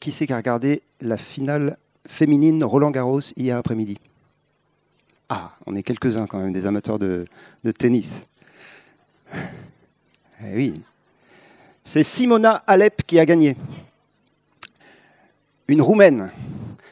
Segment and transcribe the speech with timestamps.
[0.00, 3.98] Qui c'est qui a regardé la finale féminine Roland Garros hier après-midi
[5.28, 7.26] Ah, on est quelques-uns quand même, des amateurs de,
[7.78, 8.26] tennis.
[10.42, 10.82] Eh oui.
[11.84, 13.56] C'est Simona Alep qui a gagné.
[15.68, 16.32] Une Roumaine.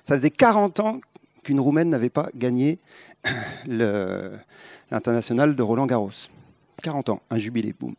[0.05, 1.01] Ça faisait 40 ans
[1.43, 2.79] qu'une Roumaine n'avait pas gagné
[3.65, 6.11] l'international de Roland Garros.
[6.83, 7.95] 40 ans, un jubilé, boum.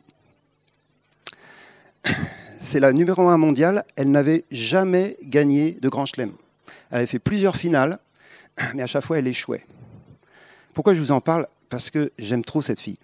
[2.61, 6.33] C'est la numéro 1 mondiale, elle n'avait jamais gagné de Grand Chelem.
[6.91, 7.99] Elle avait fait plusieurs finales,
[8.75, 9.65] mais à chaque fois elle échouait.
[10.73, 11.47] Pourquoi je vous en parle?
[11.69, 12.97] Parce que j'aime trop cette fille.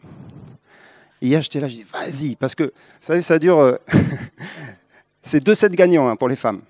[1.21, 3.59] Et hier j'étais là, je dis vas-y, parce que vous savez, ça dure.
[3.59, 3.77] Euh,
[5.23, 6.61] c'est deux sets gagnants hein, pour les femmes.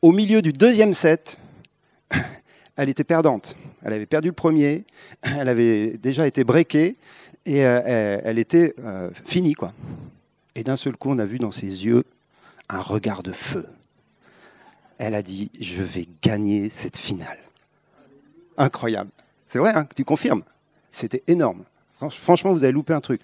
[0.00, 1.38] Au milieu du deuxième set,
[2.76, 3.54] elle était perdante.
[3.82, 4.86] Elle avait perdu le premier,
[5.22, 6.96] elle avait déjà été breakée
[7.44, 9.52] et euh, elle était euh, finie.
[9.52, 9.74] quoi.
[10.54, 12.04] Et d'un seul coup, on a vu dans ses yeux
[12.68, 13.66] un regard de feu.
[14.98, 17.38] Elle a dit Je vais gagner cette finale.
[18.56, 19.10] Incroyable.
[19.48, 20.42] C'est vrai, hein, tu confirmes
[20.90, 21.64] C'était énorme.
[22.10, 23.22] Franchement, vous avez loupé un truc.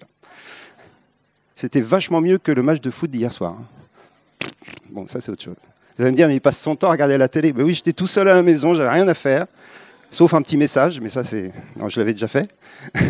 [1.55, 3.55] C'était vachement mieux que le match de foot d'hier soir.
[3.59, 4.47] Hein.
[4.89, 5.55] Bon, ça, c'est autre chose.
[5.97, 7.53] Vous allez me dire, mais il passe son temps à regarder la télé.
[7.53, 9.45] Mais oui, j'étais tout seul à la maison, j'avais rien à faire,
[10.09, 11.51] sauf un petit message, mais ça, c'est.
[11.87, 12.49] Je l'avais déjà fait.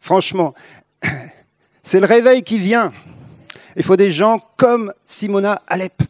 [0.00, 0.54] Franchement,
[1.82, 2.92] c'est le réveil qui vient.
[3.76, 6.02] Il faut des gens comme Simona Alep,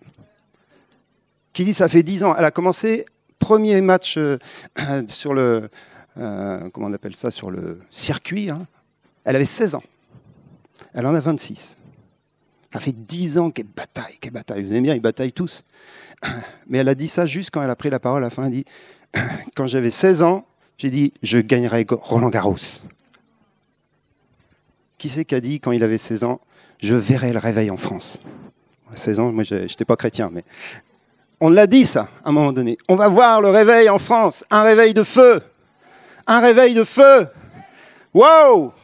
[1.52, 2.34] qui dit ça fait dix ans.
[2.36, 3.06] Elle a commencé
[3.38, 4.38] premier match euh,
[5.08, 5.68] sur le
[6.16, 6.70] euh,
[7.30, 8.50] sur le circuit.
[8.50, 8.66] Hein.
[9.24, 9.82] Elle avait 16 ans.
[10.92, 11.76] Elle en a 26.
[12.72, 14.62] Ça fait dix ans qu'elle bataille, qu'elle bataille.
[14.62, 15.64] Vous aimez bien, ils bataillent tous.
[16.68, 18.44] Mais elle a dit ça juste quand elle a pris la parole à la fin.
[18.44, 18.64] Elle dit
[19.56, 22.56] Quand j'avais 16 ans, j'ai dit Je gagnerai Roland Garros.
[24.98, 26.40] Qui c'est qui dit quand il avait 16 ans
[26.84, 28.20] Je verrai le réveil en France
[28.94, 30.44] 16 ans, moi je n'étais pas chrétien, mais
[31.40, 32.76] on l'a dit ça à un moment donné.
[32.88, 35.40] On va voir le réveil en France, un réveil de feu.
[36.26, 37.26] Un réveil de feu.
[38.12, 38.74] Wow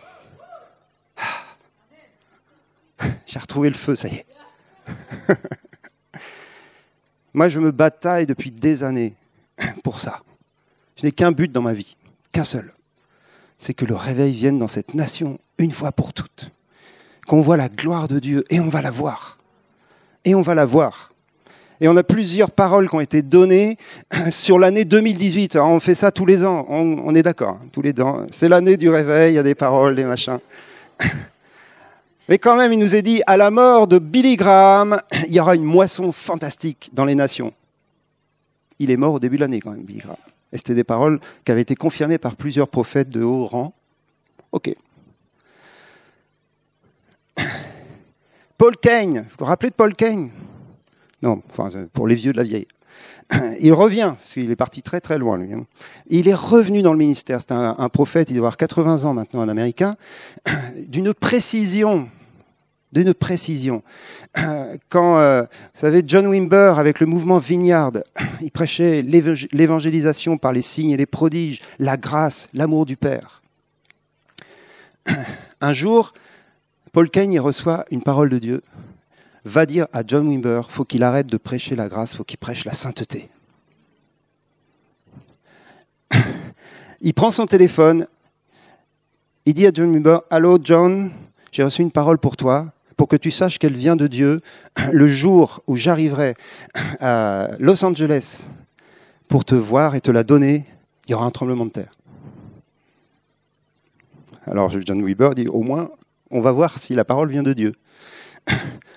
[3.27, 4.27] J'ai retrouvé le feu, ça y est.
[7.34, 9.15] Moi, je me bataille depuis des années
[9.84, 10.22] pour ça.
[10.97, 11.99] Je n'ai qu'un but dans ma vie,
[12.32, 12.72] qu'un seul.
[13.59, 16.50] C'est que le réveil vienne dans cette nation une fois pour toutes.
[17.31, 19.39] Qu'on voit la gloire de Dieu et on va la voir.
[20.25, 21.13] Et on va la voir.
[21.81, 23.79] Et on a plusieurs paroles qui ont été données
[24.31, 25.55] sur l'année 2018.
[25.55, 28.27] on fait ça tous les ans, on, est d'accord, hein, tous les ans.
[28.33, 30.41] C'est l'année du réveil, il y a des paroles, des machins.
[32.29, 35.39] Mais quand même, il nous est dit, à la mort de Billy Graham, il y
[35.39, 37.53] aura une moisson fantastique dans les nations.
[38.81, 40.17] Il est mort au début de l'année quand même, Billy Graham.
[40.53, 43.73] Et c'était des paroles qui avaient été confirmées par plusieurs prophètes de haut rang.
[44.51, 44.73] Ok.
[48.60, 50.28] Paul Kane, vous vous rappelez de Paul Kane
[51.22, 51.43] Non,
[51.94, 52.66] pour les vieux de la vieille.
[53.60, 55.38] Il revient, parce qu'il est parti très très loin.
[55.38, 55.54] Lui.
[55.54, 55.65] Hein.
[56.09, 57.41] Il est revenu dans le ministère.
[57.41, 59.97] C'est un, un, prophète, il doit avoir 80 ans maintenant, un Américain,
[60.76, 62.10] d'une précision
[62.93, 63.82] d'une précision.
[64.91, 67.93] Quand, euh, vous savez, John Wimber, avec le mouvement Vineyard,
[68.43, 73.41] il prêchait l'évangélisation par les signes et les prodiges, la grâce, l'amour du Père.
[75.62, 76.12] Un jour,
[76.93, 78.62] Paul Kane y reçoit une parole de Dieu,
[79.45, 82.65] va dire à John Wimber, faut qu'il arrête de prêcher la grâce, faut qu'il prêche
[82.65, 83.28] la sainteté.
[87.00, 88.06] Il prend son téléphone,
[89.47, 91.11] il dit à John Wimber, Allô John,
[91.50, 94.41] j'ai reçu une parole pour toi, pour que tu saches qu'elle vient de Dieu,
[94.93, 96.34] le jour où j'arriverai
[97.00, 98.47] à Los Angeles
[99.29, 100.67] pour te voir et te la donner,
[101.06, 101.93] il y aura un tremblement de terre.
[104.45, 105.91] Alors John Weber dit, au moins,
[106.31, 107.75] on va voir si la parole vient de Dieu.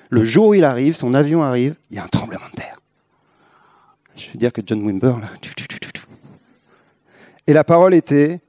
[0.10, 2.78] Le jour où il arrive, son avion arrive, il y a un tremblement de terre.
[4.16, 5.30] Je veux dire que John Wimber, là,
[7.46, 8.40] et la parole était,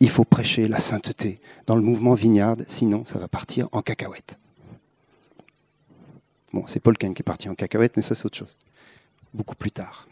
[0.00, 4.38] il faut prêcher la sainteté dans le mouvement Vignard, sinon ça va partir en cacahuète.
[6.52, 8.56] Bon, c'est Paul Kane qui est parti en cacahuète, mais ça c'est autre chose.
[9.32, 10.06] Beaucoup plus tard.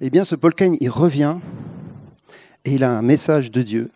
[0.00, 1.38] Eh bien, ce Paul Kane, il revient
[2.64, 3.90] et il a un message de Dieu.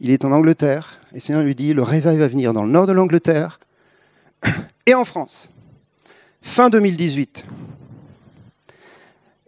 [0.00, 2.70] Il est en Angleterre et le Seigneur lui dit, le réveil va venir dans le
[2.70, 3.58] nord de l'Angleterre
[4.86, 5.50] et en France.
[6.40, 7.44] Fin 2018.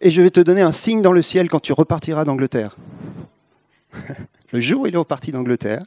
[0.01, 2.77] Et je vais te donner un signe dans le ciel quand tu repartiras d'Angleterre.
[4.53, 5.83] Le jour où il est reparti d'Angleterre,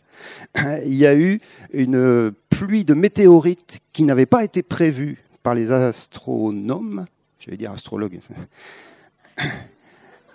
[0.86, 1.42] il y a eu
[1.74, 7.06] une pluie de météorites qui n'avait pas été prévue par les astronomes,
[7.40, 8.20] je vais dire astrologues,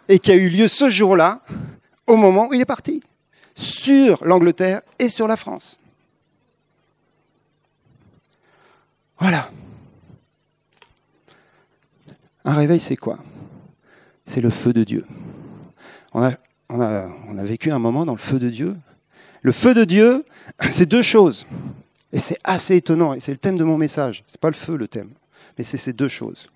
[0.08, 1.40] et qui a eu lieu ce jour-là,
[2.06, 3.00] au moment où il est parti,
[3.58, 5.80] sur l'Angleterre et sur la France.
[9.18, 9.50] Voilà.
[12.44, 13.18] Un réveil, c'est quoi?
[14.26, 15.04] C'est le feu de Dieu.
[16.12, 16.36] On a,
[17.42, 18.76] vécu un moment dans le feu de Dieu.
[19.42, 20.24] Le feu de Dieu,
[20.70, 21.44] c'est deux choses.
[22.12, 24.22] Et c'est assez étonnant, et c'est le thème de mon message.
[24.28, 25.10] Ce n'est pas le feu le thème,
[25.58, 26.48] mais c'est ces deux choses.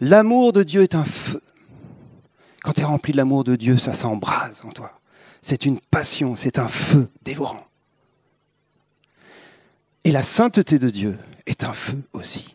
[0.00, 1.40] L'amour de Dieu est un feu.
[2.62, 5.00] Quand tu es rempli de l'amour de Dieu, ça s'embrase en toi.
[5.42, 7.66] C'est une passion, c'est un feu dévorant.
[10.04, 12.54] Et la sainteté de Dieu est un feu aussi.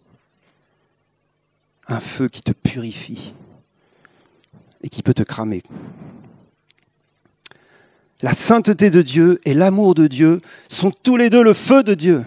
[1.87, 3.33] Un feu qui te purifie
[4.81, 5.63] et qui peut te cramer.
[8.21, 10.39] La sainteté de Dieu et l'amour de Dieu
[10.69, 12.25] sont tous les deux le feu de Dieu.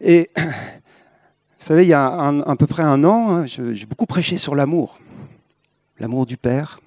[0.00, 0.30] Et
[1.62, 4.56] vous savez, il y a à peu près un an, hein, j'ai beaucoup prêché sur
[4.56, 4.98] l'amour.
[6.00, 6.80] L'amour du Père.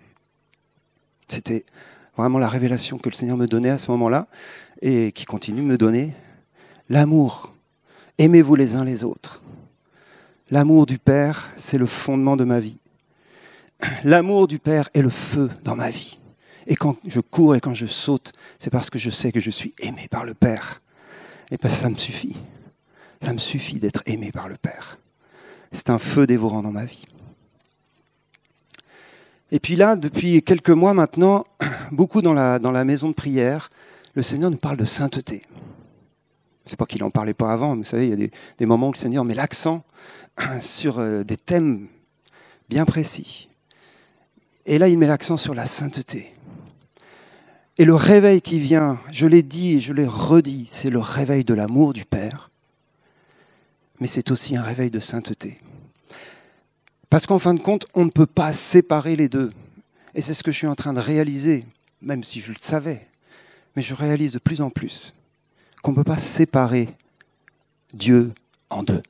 [1.30, 1.64] C'était
[2.18, 4.28] vraiment la révélation que le Seigneur me donnait à ce moment-là
[4.82, 6.14] et qui continue de me donner.
[6.90, 7.54] L'amour.
[8.18, 9.42] Aimez-vous les uns les autres.
[10.52, 12.80] L'amour du Père, c'est le fondement de ma vie.
[14.04, 16.20] L'amour du Père est le feu dans ma vie.
[16.68, 19.52] Et quand je cours et quand je saute, c'est parce que je sais que je
[19.52, 20.82] suis aimé par le Père.
[21.50, 22.36] Et parce que ça me suffit.
[23.22, 25.00] Ça me suffit d'être aimé par le Père.
[25.72, 27.06] C'est un feu dévorant dans ma vie.
[29.52, 31.46] Et puis là, depuis quelques mois maintenant,
[31.92, 33.70] beaucoup dans la, dans la maison de prière,
[34.14, 35.42] le Seigneur nous parle de sainteté.
[36.66, 38.66] Sais pas qu'il n'en parlait pas avant, mais vous savez, il y a des, des
[38.66, 39.84] moments où le Seigneur met l'accent
[40.60, 41.88] sur euh, des thèmes
[42.70, 43.50] bien précis.
[44.66, 46.32] Et là, il met l'accent sur la sainteté.
[47.78, 51.44] Et le réveil qui vient, je l'ai dit et je l'ai redit, c'est le réveil
[51.44, 52.50] de l'amour du Père,
[54.00, 55.58] mais c'est aussi un réveil de sainteté.
[57.10, 59.52] Parce qu'en fin de compte, on ne peut pas séparer les deux.
[60.16, 61.66] Et c'est ce que je suis en train de réaliser,
[62.02, 63.02] même si je le savais.
[63.76, 65.14] Mais je réalise de plus en plus
[65.82, 66.90] qu'on ne peut pas séparer
[67.94, 68.34] Dieu
[68.70, 69.04] en deux.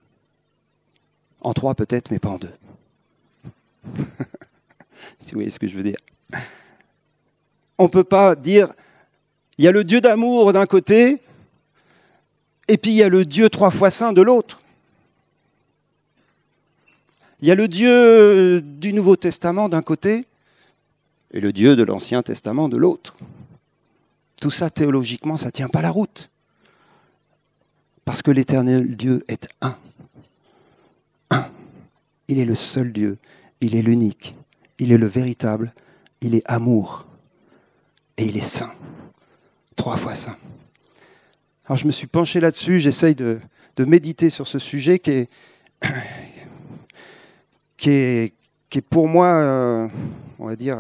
[1.42, 2.54] En trois peut-être, mais pas en deux.
[5.20, 5.98] si vous voyez ce que je veux dire.
[7.78, 8.74] On ne peut pas dire,
[9.58, 11.22] il y a le Dieu d'amour d'un côté,
[12.68, 14.62] et puis il y a le Dieu trois fois saint de l'autre.
[17.46, 20.26] Il y a le Dieu du Nouveau Testament d'un côté
[21.30, 23.18] et le Dieu de l'Ancien Testament de l'autre.
[24.42, 26.32] Tout ça, théologiquement, ça ne tient pas la route.
[28.04, 29.78] Parce que l'éternel Dieu est un.
[31.30, 31.52] Un.
[32.30, 33.20] Il est le seul Dieu.
[33.62, 34.34] Il est l'unique.
[34.80, 35.76] Il est le véritable.
[36.22, 37.06] Il est amour.
[38.18, 38.74] Et il est saint.
[39.76, 40.38] Trois fois saint.
[41.66, 43.38] Alors je me suis penché là-dessus, j'essaye de,
[43.76, 45.30] de méditer sur ce sujet qui est,
[47.78, 48.34] qui est,
[48.90, 49.88] pour moi, euh,
[50.40, 50.78] on va dire,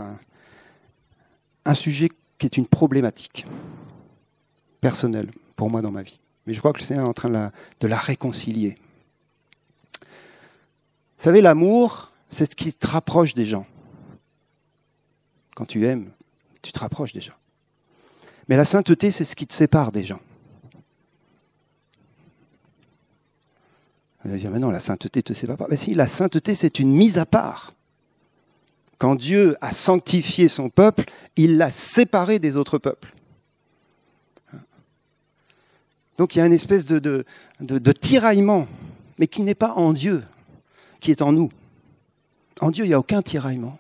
[1.65, 3.45] un sujet qui est une problématique
[4.81, 6.19] personnelle pour moi dans ma vie.
[6.45, 8.77] Mais je crois que le Seigneur est en train de la, de la réconcilier.
[10.01, 13.65] Vous savez, l'amour, c'est ce qui te rapproche des gens.
[15.55, 16.11] Quand tu aimes,
[16.61, 17.33] tu te rapproches des gens.
[18.47, 20.19] Mais la sainteté, c'est ce qui te sépare des gens.
[24.25, 25.67] Vous allez dire, mais non, la sainteté te sépare pas.
[25.69, 27.73] Mais si, la sainteté, c'est une mise à part.
[28.97, 31.03] Quand Dieu a sanctifié son peuple,
[31.35, 33.13] il l'a séparé des autres peuples.
[36.17, 37.25] Donc il y a une espèce de, de,
[37.59, 38.67] de tiraillement,
[39.19, 40.23] mais qui n'est pas en Dieu,
[41.01, 41.51] qui est en nous.
[42.61, 43.77] En Dieu, il n'y a aucun tiraillement.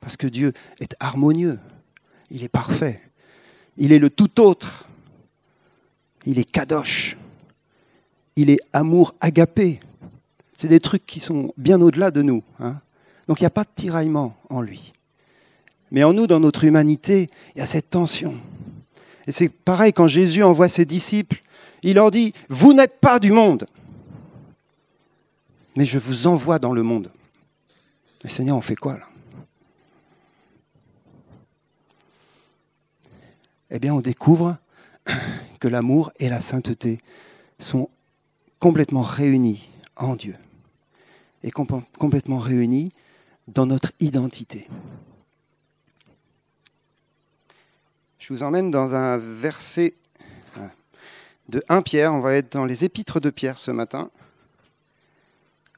[0.00, 1.58] Parce que Dieu est harmonieux,
[2.30, 3.00] il est parfait,
[3.78, 4.86] il est le tout autre,
[6.24, 7.16] il est kadosh,
[8.36, 9.80] il est amour agapé.
[10.56, 12.42] C'est des trucs qui sont bien au-delà de nous.
[12.60, 12.80] Hein.
[13.26, 14.92] Donc il n'y a pas de tiraillement en lui.
[15.90, 18.36] Mais en nous, dans notre humanité, il y a cette tension.
[19.26, 21.42] Et c'est pareil quand Jésus envoie ses disciples,
[21.82, 23.66] il leur dit, vous n'êtes pas du monde,
[25.76, 27.10] mais je vous envoie dans le monde.
[28.22, 29.06] Mais Seigneur, on fait quoi là?
[33.70, 34.58] Eh bien, on découvre
[35.60, 37.00] que l'amour et la sainteté
[37.58, 37.88] sont
[38.62, 40.36] complètement réunis en Dieu
[41.42, 42.92] et complètement réunis
[43.48, 44.68] dans notre identité.
[48.20, 49.94] Je vous emmène dans un verset
[51.48, 54.12] de 1 Pierre, on va être dans les épîtres de Pierre ce matin.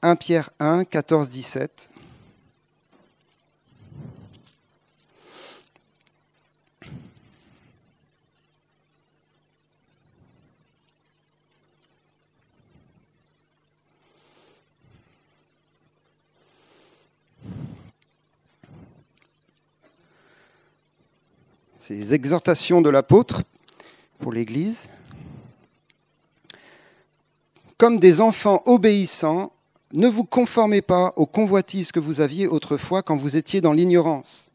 [0.02, 1.90] 1 Pierre 1, 14, 17.
[21.86, 23.42] Ces exhortations de l'apôtre
[24.18, 24.88] pour l'Église.
[27.76, 29.52] comme des enfants obéissants,
[29.92, 34.50] ne vous conformez pas aux convoitises que vous aviez autrefois quand vous étiez dans l'ignorance.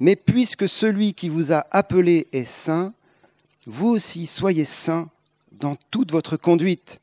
[0.00, 2.92] Mais puisque celui qui vous a appelé est saint,
[3.66, 5.08] vous aussi soyez saints
[5.52, 7.00] dans toute votre conduite,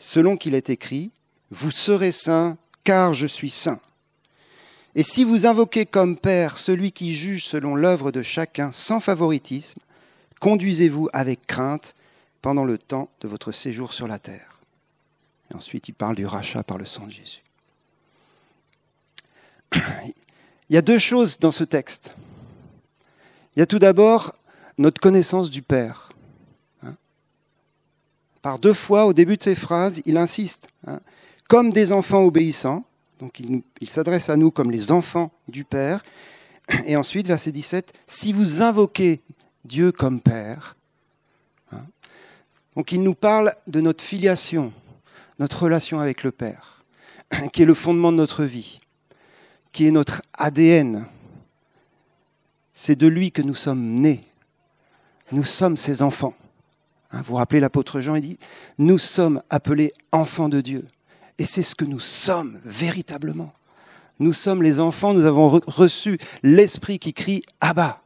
[0.00, 1.12] selon qu'il est écrit,
[1.52, 3.78] vous serez saints car je suis saint.
[4.94, 9.80] Et si vous invoquez comme Père celui qui juge selon l'œuvre de chacun sans favoritisme,
[10.40, 11.94] conduisez-vous avec crainte
[12.42, 14.60] pendant le temps de votre séjour sur la terre.
[15.50, 17.42] Et ensuite, il parle du rachat par le sang de Jésus.
[20.70, 22.14] Il y a deux choses dans ce texte.
[23.54, 24.34] Il y a tout d'abord
[24.78, 26.10] notre connaissance du Père.
[26.82, 26.94] Hein.
[28.42, 30.68] Par deux fois, au début de ces phrases, il insiste.
[30.86, 31.00] Hein,
[31.48, 32.84] comme des enfants obéissants,
[33.24, 33.40] donc
[33.80, 36.04] il, s'adresse à nous comme les enfants du Père.
[36.84, 39.22] Et ensuite, verset 17, si vous invoquez
[39.64, 40.76] Dieu comme Père,
[41.72, 41.86] hein,
[42.76, 44.74] donc il nous parle de notre filiation,
[45.38, 46.84] notre relation avec le Père,
[47.54, 48.78] qui est le fondement de notre vie,
[49.72, 51.06] qui est notre ADN.
[52.74, 54.20] C'est de lui que nous sommes nés.
[55.32, 56.34] Nous sommes ses enfants.
[57.10, 58.38] Hein, vous vous rappelez l'apôtre Jean, il dit,
[58.76, 60.84] nous sommes appelés enfants de Dieu.
[61.38, 63.52] Et c'est ce que nous sommes véritablement.
[64.20, 68.02] Nous sommes les enfants, nous avons reçu l'Esprit qui crie Abba.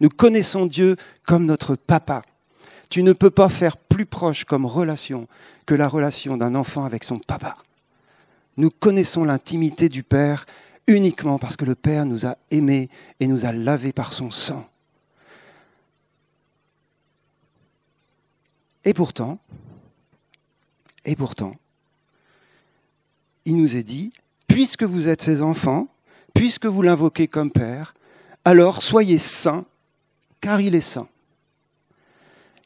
[0.00, 2.22] Nous connaissons Dieu comme notre papa.
[2.88, 5.28] Tu ne peux pas faire plus proche comme relation
[5.66, 7.54] que la relation d'un enfant avec son papa.
[8.56, 10.46] Nous connaissons l'intimité du Père
[10.86, 12.88] uniquement parce que le Père nous a aimés
[13.20, 14.68] et nous a lavés par son sang.
[18.84, 19.38] Et pourtant,
[21.04, 21.54] et pourtant,
[23.44, 24.12] il nous est dit,
[24.46, 25.88] puisque vous êtes ses enfants,
[26.34, 27.94] puisque vous l'invoquez comme Père,
[28.44, 29.64] alors soyez saints,
[30.40, 31.08] car il est saint.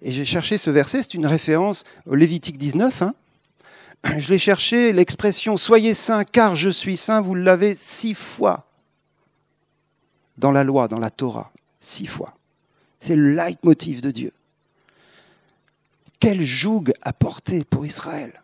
[0.02, 3.02] Et j'ai cherché ce verset, c'est une référence au Lévitique 19.
[3.02, 3.14] Hein.
[4.18, 8.66] Je l'ai cherché, l'expression Soyez saints car je suis saint, vous l'avez six fois
[10.38, 11.52] dans la loi, dans la Torah.
[11.80, 12.36] Six fois.
[13.00, 14.32] C'est le leitmotiv de Dieu.
[16.20, 18.42] Quel joug à porter pour Israël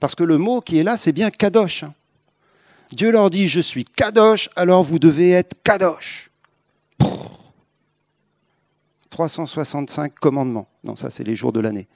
[0.00, 1.84] Parce que le mot qui est là, c'est bien kadosh.
[1.84, 1.94] Hein.
[2.92, 6.30] Dieu leur dit Je suis kadosh, alors vous devez être kadosh.
[9.10, 10.68] 365 commandements.
[10.84, 11.88] Non, ça, c'est les jours de l'année.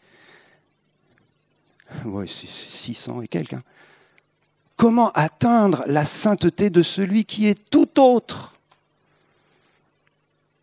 [2.05, 3.55] Oui, c'est 600 et quelques.
[3.55, 3.63] Hein.
[4.77, 8.57] Comment atteindre la sainteté de celui qui est tout autre?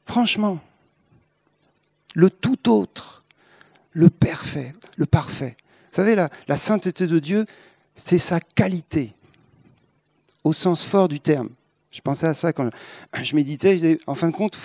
[0.08, 0.60] Franchement,
[2.16, 3.24] le tout autre,
[3.92, 5.56] le parfait, le parfait.
[5.98, 7.48] Vous savez, la, sainteté de Dieu,
[7.96, 9.16] c'est sa qualité,
[10.44, 11.50] au sens fort du terme.
[11.90, 12.70] Je pensais à ça quand
[13.20, 13.70] je méditais.
[13.70, 14.56] Je disais, en fin de compte,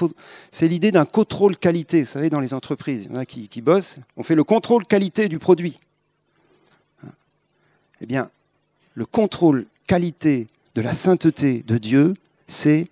[0.51, 2.03] c'est l'idée d'un contrôle qualité.
[2.03, 4.85] Vous savez, dans les entreprises, il y en a qui bossent, on fait le contrôle
[4.85, 5.79] qualité du produit.
[8.03, 8.31] Eh bien,
[8.95, 12.13] le contrôle qualité de la sainteté de Dieu,
[12.47, 12.85] c'est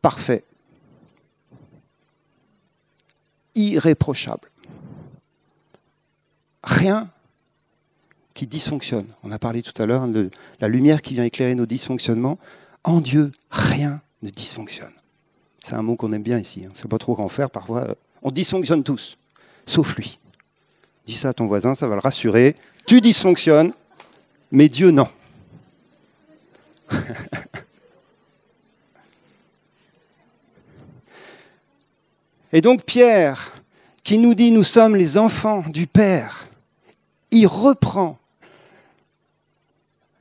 [0.00, 0.44] parfait,
[3.56, 4.48] irréprochable.
[6.62, 7.10] Rien
[8.34, 9.06] qui dysfonctionne.
[9.22, 12.38] On a parlé tout à l'heure de la lumière qui vient éclairer nos dysfonctionnements.
[12.84, 14.92] En Dieu, rien ne dysfonctionne.
[15.64, 16.64] C'est un mot qu'on aime bien ici.
[16.66, 17.94] On ne sait pas trop qu'en faire parfois.
[18.22, 19.18] On dysfonctionne tous,
[19.66, 20.18] sauf lui.
[21.06, 22.54] Dis ça à ton voisin, ça va le rassurer.
[22.86, 23.72] Tu dysfonctionnes,
[24.50, 25.08] mais Dieu non.
[32.52, 33.52] Et donc Pierre,
[34.04, 36.48] qui nous dit nous sommes les enfants du Père,
[37.30, 38.18] il reprend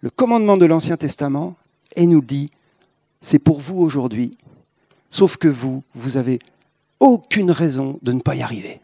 [0.02, 1.56] le commandement de l'Ancien Testament
[1.96, 2.50] et nous dit,
[3.22, 4.38] c'est pour vous aujourd'hui,
[5.10, 6.40] sauf que vous, vous n'avez
[7.00, 8.82] aucune raison de ne pas y arriver.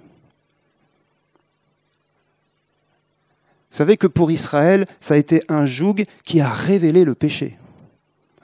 [3.72, 7.58] Vous savez que pour Israël, ça a été un joug qui a révélé le péché.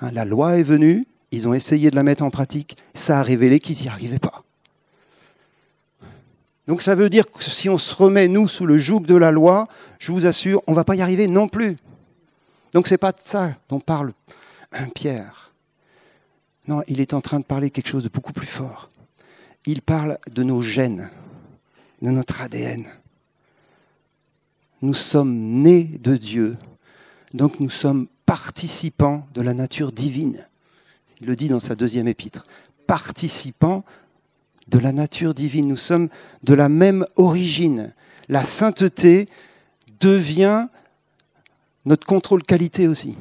[0.01, 3.24] Hein, la loi est venue, ils ont essayé de la mettre en pratique, ça a
[3.24, 4.44] révélé qu'ils n'y arrivaient pas.
[6.68, 9.32] Donc ça veut dire que si on se remet, nous, sous le joug de la
[9.32, 9.68] loi,
[10.00, 11.77] je vous assure, on ne va pas y arriver non plus.
[12.74, 14.13] Donc ce n'est pas de ça dont parle
[14.96, 15.53] Pierre.
[16.68, 18.89] Non, il est en train de parler quelque chose de beaucoup plus fort.
[19.65, 21.10] Il parle de nos gènes,
[22.01, 22.86] de notre ADN.
[24.82, 26.58] Nous sommes nés de Dieu,
[27.34, 30.48] donc nous sommes participants de la nature divine.
[31.22, 32.44] Il le dit dans sa deuxième épître.
[32.88, 33.86] Participants
[34.68, 35.68] de la nature divine.
[35.68, 36.10] Nous sommes
[36.44, 37.94] de la même origine.
[38.27, 39.27] La sainteté
[40.00, 40.68] devient
[41.86, 43.16] notre contrôle qualité aussi.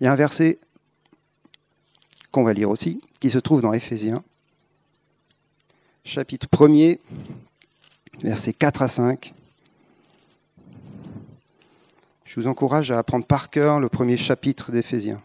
[0.00, 0.58] Il y a un verset
[2.30, 4.22] qu'on va lire aussi, qui se trouve dans Éphésiens,
[6.04, 6.98] chapitre 1er,
[8.22, 9.34] versets 4 à 5.
[12.24, 15.22] Je vous encourage à apprendre par cœur le premier chapitre d'Éphésiens.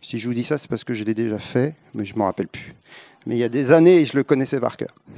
[0.00, 2.18] Si je vous dis ça, c'est parce que je l'ai déjà fait, mais je ne
[2.18, 2.74] m'en rappelle plus.
[3.26, 4.94] Mais il y a des années, je le connaissais par cœur.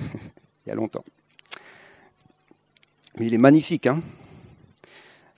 [0.66, 1.04] il y a longtemps.
[3.20, 3.86] Mais il est magnifique.
[3.86, 4.00] Hein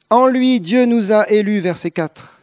[0.08, 2.40] en lui, Dieu nous a élus, verset 4,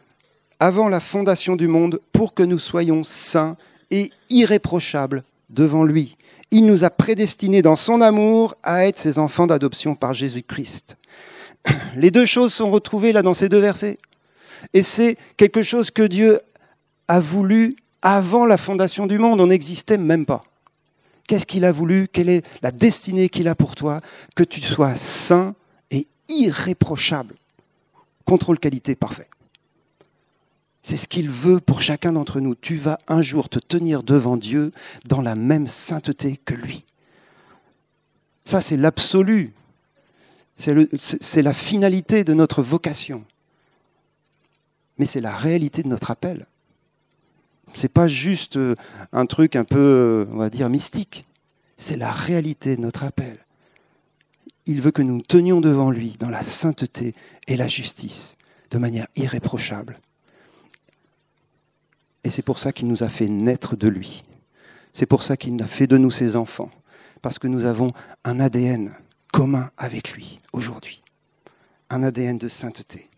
[0.58, 3.56] avant la fondation du monde, pour que nous soyons saints
[3.90, 6.18] et irréprochables devant lui.
[6.50, 10.98] Il nous a prédestinés dans son amour à être ses enfants d'adoption par Jésus-Christ.
[11.96, 13.96] Les deux choses sont retrouvées là dans ces deux versets.
[14.74, 16.38] Et c'est quelque chose que Dieu
[17.08, 19.40] a voulu avant la fondation du monde.
[19.40, 20.42] On n'existait même pas.
[21.30, 22.08] Qu'est-ce qu'il a voulu?
[22.12, 24.00] Quelle est la destinée qu'il a pour toi?
[24.34, 25.54] Que tu sois saint
[25.92, 27.36] et irréprochable.
[28.24, 29.28] Contrôle qualité parfait.
[30.82, 32.56] C'est ce qu'il veut pour chacun d'entre nous.
[32.56, 34.72] Tu vas un jour te tenir devant Dieu
[35.06, 36.84] dans la même sainteté que lui.
[38.44, 39.52] Ça, c'est l'absolu.
[40.56, 43.24] C'est la finalité de notre vocation.
[44.98, 46.46] Mais c'est la réalité de notre appel.
[47.74, 48.74] Ce n'est pas juste euh,
[49.12, 51.24] un truc un peu, euh, on va dire, mystique.
[51.76, 53.38] C'est la réalité de notre appel.
[54.66, 57.12] Il veut que nous tenions devant lui dans la sainteté
[57.46, 58.36] et la justice,
[58.70, 59.98] de manière irréprochable.
[62.24, 64.22] Et c'est pour ça qu'il nous a fait naître de lui.
[64.92, 66.70] C'est pour ça qu'il a fait de nous ses enfants.
[67.22, 67.92] Parce que nous avons
[68.24, 68.94] un ADN
[69.32, 71.02] commun avec lui aujourd'hui.
[71.90, 73.09] Un ADN de sainteté.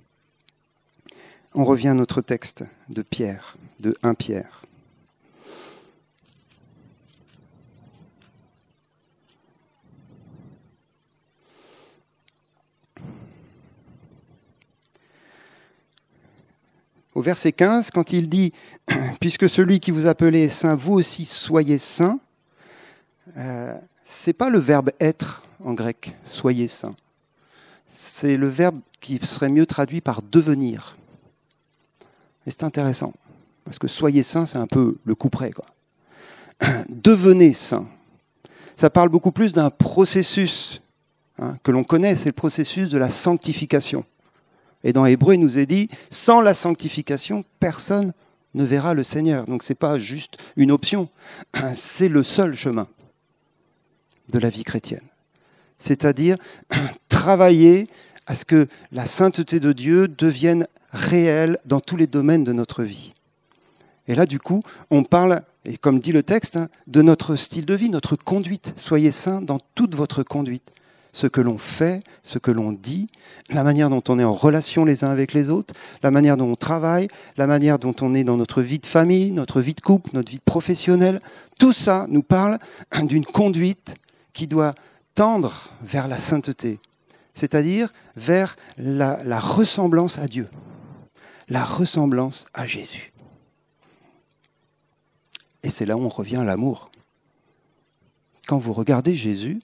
[1.55, 4.63] On revient à notre texte de Pierre, de 1 Pierre.
[17.15, 18.55] Au verset 15, quand il dit
[19.21, 22.19] Puisque celui qui vous appelait est saint, vous aussi soyez saint,
[23.37, 26.97] euh, ce n'est pas le verbe être en grec, soyez saint.
[27.91, 30.97] C'est le verbe qui serait mieux traduit par devenir.
[32.47, 33.13] Et c'est intéressant,
[33.65, 35.51] parce que soyez saint, c'est un peu le coup près.
[36.89, 37.87] Devenez saint.
[38.77, 40.83] Ça parle beaucoup plus d'un processus
[41.39, 44.05] hein, que l'on connaît, c'est le processus de la sanctification.
[44.85, 48.13] Et dans Hébreu, il nous est dit, sans la sanctification, personne
[48.55, 49.47] ne verra le Seigneur.
[49.47, 51.09] Donc ce n'est pas juste une option,
[51.75, 52.89] c'est le seul chemin
[54.33, 55.07] de la vie chrétienne.
[55.79, 56.37] C'est-à-dire
[57.09, 57.89] travailler
[58.27, 62.83] à ce que la sainteté de Dieu devienne réelle dans tous les domaines de notre
[62.83, 63.13] vie.
[64.09, 67.67] Et là, du coup, on parle, et comme dit le texte, hein, de notre style
[67.67, 68.73] de vie, notre conduite.
[68.77, 70.73] Soyez saints dans toute votre conduite
[71.13, 73.07] ce que l'on fait, ce que l'on dit,
[73.51, 76.51] la manière dont on est en relation les uns avec les autres, la manière dont
[76.51, 79.81] on travaille, la manière dont on est dans notre vie de famille, notre vie de
[79.81, 81.21] couple, notre vie professionnelle.
[81.59, 82.59] Tout ça nous parle
[83.03, 83.95] d'une conduite
[84.33, 84.75] qui doit
[85.15, 86.81] tendre vers la sainteté,
[87.35, 90.49] c'est-à-dire vers la, la, ressemblance à Dieu,
[91.53, 93.13] la ressemblance à Jésus.
[95.63, 96.91] Et c'est là où on revient à l'amour.
[98.47, 99.61] Quand vous regardez Jésus,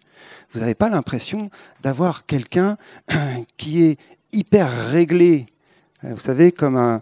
[0.53, 2.77] vous n'avez pas l'impression d'avoir quelqu'un
[3.57, 3.98] qui est
[4.33, 5.46] hyper réglé,
[6.03, 7.01] vous savez, comme un,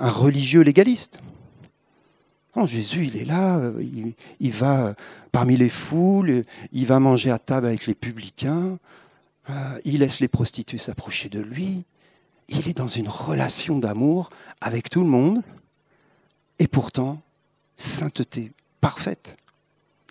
[0.00, 1.20] religieux légaliste.
[2.56, 3.60] Non, Jésus, il est là,
[4.40, 4.96] il, va
[5.30, 8.78] parmi les foules, il va manger à table avec les publicains,
[9.48, 11.84] euh, il laisse les prostituées s'approcher de lui,
[12.48, 14.30] il est dans une relation d'amour
[14.60, 15.42] avec tout le monde,
[16.58, 17.20] et pourtant,
[17.76, 19.36] sainteté parfaite,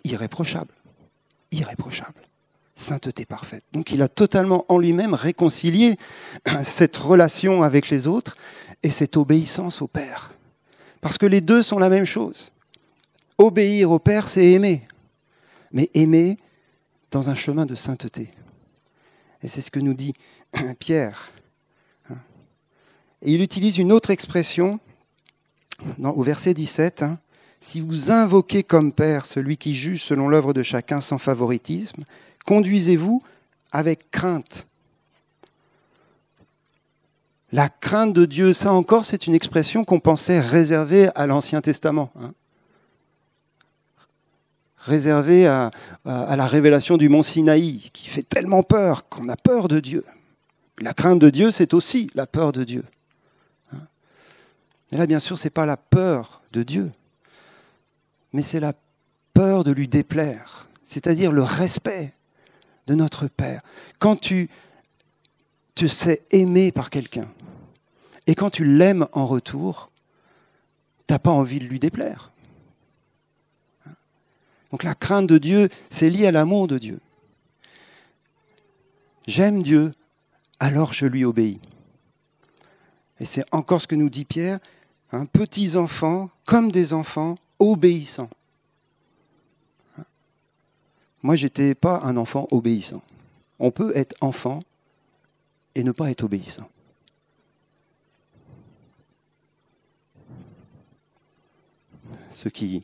[0.04, 0.72] irréprochable
[1.50, 2.20] irréprochable,
[2.74, 3.64] sainteté parfaite.
[3.72, 5.96] Donc il a totalement en lui-même réconcilié
[6.62, 8.36] cette relation avec les autres
[8.82, 10.32] et cette obéissance au Père.
[11.00, 12.50] Parce que les deux sont la même chose.
[13.38, 14.84] Obéir au Père, c'est aimer,
[15.72, 16.38] mais aimer
[17.10, 18.28] dans un chemin de sainteté.
[19.42, 20.14] Et c'est ce que nous dit
[20.78, 21.32] Pierre.
[23.22, 24.78] Et il utilise une autre expression
[26.02, 27.04] au verset 17
[27.60, 32.04] si vous invoquez comme Père celui qui juge selon l'œuvre de chacun sans favoritisme,
[32.46, 33.20] conduisez-vous
[33.72, 34.66] avec crainte.
[37.50, 42.12] La crainte de Dieu, ça encore, c'est une expression qu'on pensait réservée à l'Ancien Testament.
[42.20, 42.32] Hein.
[44.76, 45.70] réservée à,
[46.04, 50.04] à, la révélation du mont Sinaï, qui fait tellement peur qu'on a peur de Dieu.
[50.78, 52.84] La crainte de Dieu, c'est aussi la peur de Dieu.
[54.90, 56.92] Mais là, bien sûr, ce n'est pas la peur de Dieu,
[58.32, 58.72] mais c'est la
[59.34, 62.14] peur de lui déplaire, c'est-à-dire le respect
[62.86, 63.60] de notre Père.
[63.98, 64.48] Quand tu
[65.74, 67.28] te sais aimer par quelqu'un
[68.26, 69.90] et quand tu l'aimes en retour,
[71.06, 72.32] tu n'as pas envie de lui déplaire.
[74.70, 77.00] Donc la crainte de Dieu, c'est lié à l'amour de Dieu.
[79.26, 79.92] J'aime Dieu,
[80.58, 81.60] alors je lui obéis.
[83.20, 84.58] Et c'est encore ce que nous dit Pierre,
[85.12, 88.30] un petits enfants comme des enfants obéissants.
[91.22, 93.02] Moi, j'étais pas un enfant obéissant.
[93.58, 94.60] On peut être enfant
[95.74, 96.68] et ne pas être obéissant.
[102.30, 102.82] Ceux qui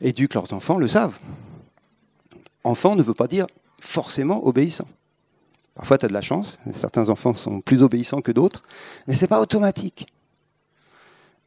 [0.00, 1.18] éduquent leurs enfants le savent.
[2.64, 3.46] Enfant ne veut pas dire
[3.80, 4.88] forcément obéissant.
[5.74, 8.62] Parfois, tu as de la chance, certains enfants sont plus obéissants que d'autres,
[9.06, 10.06] mais ce n'est pas automatique.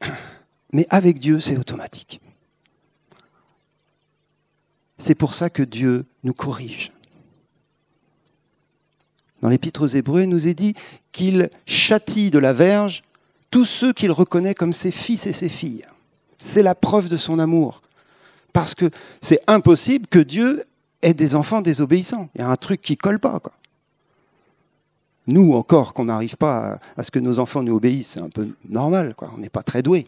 [0.73, 2.21] Mais avec Dieu, c'est automatique.
[4.97, 6.91] C'est pour ça que Dieu nous corrige.
[9.41, 10.75] Dans l'Épître aux Hébreux, il nous est dit
[11.11, 13.03] qu'il châtie de la verge
[13.51, 15.85] tous ceux qu'il reconnaît comme ses fils et ses filles.
[16.37, 17.81] C'est la preuve de son amour.
[18.53, 18.89] Parce que
[19.21, 20.65] c'est impossible que Dieu
[21.01, 22.29] ait des enfants désobéissants.
[22.35, 23.39] Il y a un truc qui colle pas.
[23.39, 23.53] Quoi.
[25.29, 28.49] Nous, encore, qu'on n'arrive pas à, ce que nos enfants nous obéissent, c'est un peu
[28.67, 30.05] normal, on n'est pas très doués.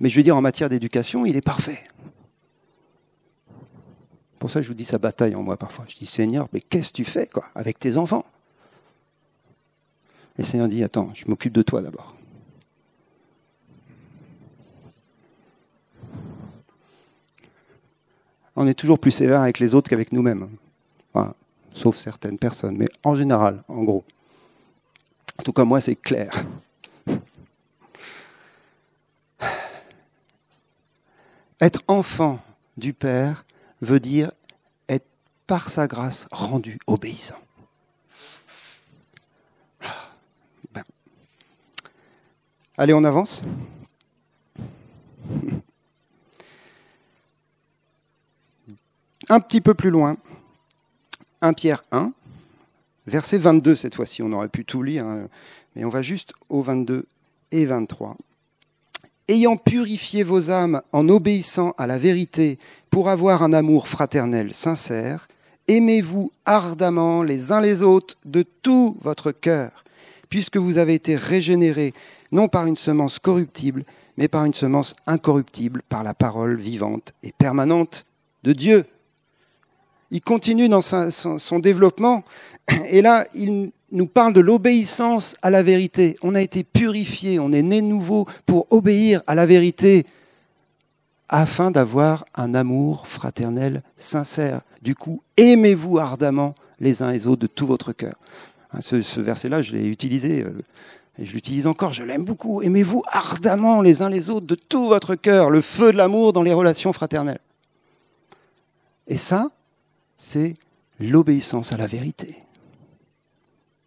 [0.00, 1.84] Mais je veux dire, en matière d'éducation, il est parfait.
[4.40, 5.84] Pour ça, je vous dis, sa bataille en moi parfois.
[5.86, 8.24] Je dis, Seigneur, mais qu'est-ce que tu fais quoi, avec tes enfants?
[10.36, 12.16] Et le Seigneur dit, attends, je m'occupe de toi d'abord.
[18.56, 20.48] On est toujours plus sévère avec les autres qu'avec nous-mêmes
[21.74, 24.04] sauf certaines personnes, mais en général, en gros.
[25.38, 26.30] En tout cas, moi, c'est clair.
[31.60, 32.40] Être enfant
[32.76, 33.44] du Père
[33.80, 34.30] veut dire
[34.88, 35.06] être
[35.46, 37.38] par sa grâce rendu obéissant.
[40.72, 40.84] Ben.
[42.76, 43.42] Allez, on avance.
[49.28, 50.16] Un petit peu plus loin.
[51.44, 52.12] 1 Pierre 1,
[53.06, 54.22] verset 22 cette fois-ci.
[54.22, 55.28] On aurait pu tout lire, hein,
[55.76, 57.06] mais on va juste au 22
[57.52, 58.16] et 23.
[59.28, 62.58] Ayant purifié vos âmes en obéissant à la vérité
[62.90, 65.28] pour avoir un amour fraternel sincère,
[65.68, 69.84] aimez-vous ardemment les uns les autres de tout votre cœur,
[70.30, 71.92] puisque vous avez été régénérés
[72.32, 73.84] non par une semence corruptible,
[74.16, 78.06] mais par une semence incorruptible, par la parole vivante et permanente
[78.44, 78.86] de Dieu
[80.14, 82.22] il continue dans son, développement.
[82.88, 86.16] Et là, il nous parle de l'obéissance à la vérité.
[86.22, 90.06] On a été purifié, on est né nouveau pour obéir à la vérité
[91.28, 94.60] afin d'avoir un amour fraternel sincère.
[94.82, 98.14] Du coup, aimez-vous ardemment les uns les autres de tout votre cœur.
[98.72, 100.62] Hein, ce, verset-là, je l'ai utilisé euh,
[101.18, 102.62] et je l'utilise encore, je l'aime beaucoup.
[102.62, 106.44] Aimez-vous ardemment les uns les autres de tout votre cœur, le feu de l'amour dans
[106.44, 107.40] les relations fraternelles.
[109.08, 109.50] Et ça,
[110.16, 110.54] c'est
[111.00, 112.42] l'obéissance à la vérité.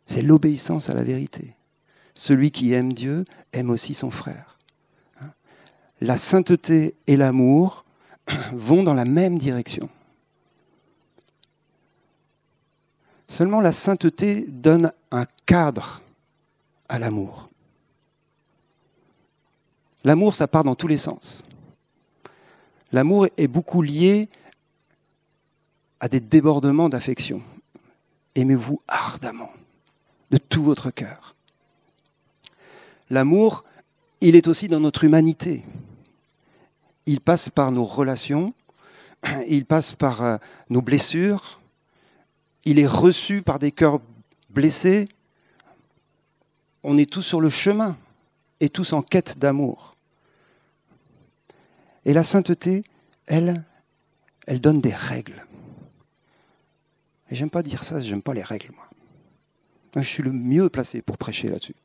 [0.07, 1.55] C'est l'obéissance à la vérité.
[2.15, 4.57] Celui qui aime Dieu aime aussi son frère.
[5.99, 7.85] La sainteté et l'amour
[8.53, 9.89] vont dans la même direction.
[13.27, 16.01] Seulement la sainteté donne un cadre
[16.87, 17.49] à l'amour.
[20.03, 21.43] L'amour, ça part dans tous les sens.
[22.93, 24.29] L'amour est beaucoup lié
[25.99, 27.41] à des débordements d'affection.
[28.35, 29.51] Aimez-vous ardemment,
[30.31, 31.35] de tout votre cœur.
[33.09, 33.63] L'amour,
[34.21, 35.63] il est aussi dans notre humanité.
[37.05, 38.53] Il passe par nos relations,
[39.47, 40.37] il passe par euh,
[40.69, 41.61] nos blessures,
[42.65, 44.01] il est reçu par des cœurs
[44.49, 45.05] blessés.
[46.83, 47.97] On est tous sur le chemin
[48.59, 49.95] et tous en quête d'amour.
[52.03, 52.81] Et la sainteté,
[53.25, 53.63] elle,
[54.47, 55.46] elle donne des règles.
[57.29, 58.85] Et j'aime pas dire ça, j'aime pas les règles, moi.
[59.95, 61.75] Je suis le mieux placé pour prêcher là-dessus.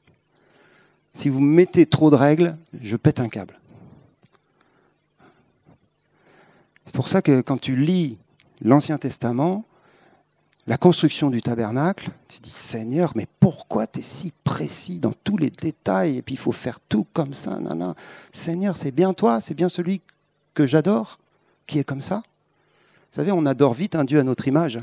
[1.15, 3.59] Si vous mettez trop de règles, je pète un câble.
[6.85, 8.19] C'est pour ça que quand tu lis
[8.61, 9.65] l'Ancien Testament,
[10.67, 15.37] la construction du tabernacle, tu dis Seigneur, mais pourquoi tu es si précis dans tous
[15.37, 16.19] les détails?
[16.19, 17.95] Et puis il faut faire tout comme ça non.
[18.31, 20.03] Seigneur, c'est bien toi, c'est bien celui
[20.55, 21.19] que j'adore
[21.67, 22.23] qui est comme ça.
[23.11, 24.79] Vous savez, on adore vite un Dieu à notre image.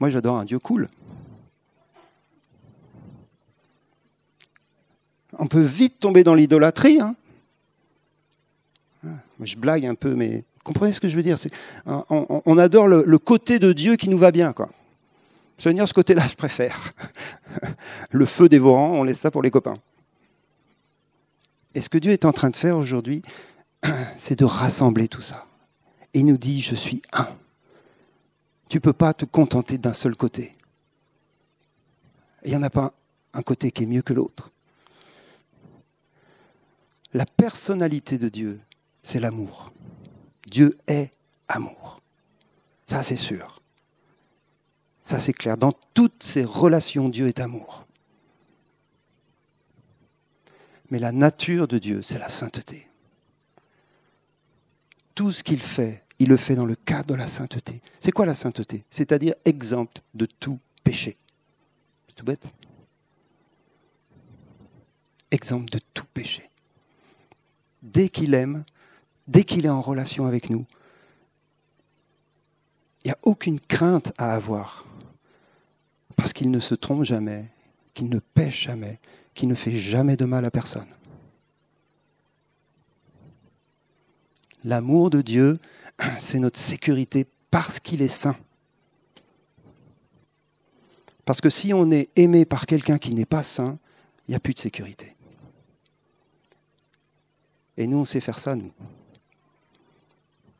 [0.00, 0.88] Moi, j'adore un Dieu cool.
[5.38, 7.00] On peut vite tomber dans l'idolâtrie.
[7.00, 7.14] Hein.
[9.40, 11.36] je blague un peu, mais comprenez ce que je veux dire?
[11.86, 14.54] On, adore le, côté de Dieu qui nous va bien.
[15.58, 16.92] Seigneur, ce côté-là, je préfère.
[18.10, 19.78] le feu dévorant, on laisse ça pour les copains.
[21.74, 23.22] Et ce que Dieu est en train de faire aujourd'hui,
[24.16, 25.46] c'est de rassembler tout ça.
[26.14, 27.28] Il nous dit, je suis un.
[28.70, 30.56] Tu ne peux pas te contenter d'un seul côté.
[32.44, 32.94] Il n'y en a pas
[33.32, 34.52] un côté qui est mieux que l'autre.
[37.12, 38.60] La personnalité de Dieu,
[39.02, 39.72] c'est l'amour.
[40.46, 41.10] Dieu est
[41.48, 42.00] amour.
[42.86, 43.60] Ça, c'est sûr.
[45.02, 45.56] Ça, c'est clair.
[45.56, 47.88] Dans toutes ses relations, Dieu est amour.
[50.90, 52.88] Mais la nature de Dieu, c'est la sainteté.
[55.16, 57.80] Tout ce qu'il fait, il le fait dans le cadre de la sainteté.
[57.98, 58.84] C'est quoi la sainteté?
[58.90, 61.16] C'est-à-dire exempt de tout péché.
[62.06, 62.52] C'est tout bête?
[65.30, 66.50] Exempt de tout péché.
[67.82, 68.64] Dès qu'il aime,
[69.26, 70.66] dès qu'il est en relation avec nous,
[73.02, 74.84] il n'y a aucune crainte à avoir.
[76.16, 77.46] Parce qu'il ne se trompe jamais,
[77.94, 79.00] qu'il ne pêche jamais,
[79.32, 80.86] qu'il ne fait jamais de mal à personne.
[84.64, 85.58] L'amour de Dieu,
[86.18, 88.36] c'est notre sécurité parce qu'il est saint.
[91.24, 93.78] Parce que si on est aimé par quelqu'un qui n'est pas saint,
[94.26, 95.12] il n'y a plus de sécurité.
[97.76, 98.72] Et nous, on sait faire ça, nous.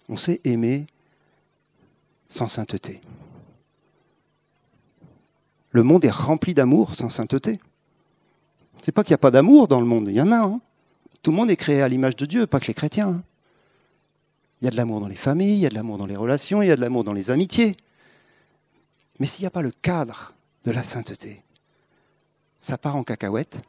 [0.09, 0.87] On sait aimer
[2.29, 3.01] sans sainteté.
[5.71, 7.61] Le monde est rempli d'amour sans sainteté.
[8.83, 10.39] C'est pas qu'il n'y a pas d'amour dans le monde, il y en a.
[10.39, 10.61] Hein.
[11.23, 13.09] Tout le monde est créé à l'image de Dieu, pas que les chrétiens.
[13.09, 13.23] Hein.
[14.61, 16.17] Il y a de l'amour dans les familles, il y a de l'amour dans les
[16.17, 17.77] relations, il y a de l'amour dans les amitiés.
[19.19, 21.43] Mais s'il n'y a pas le cadre de la sainteté,
[22.61, 23.63] ça part en cacahuète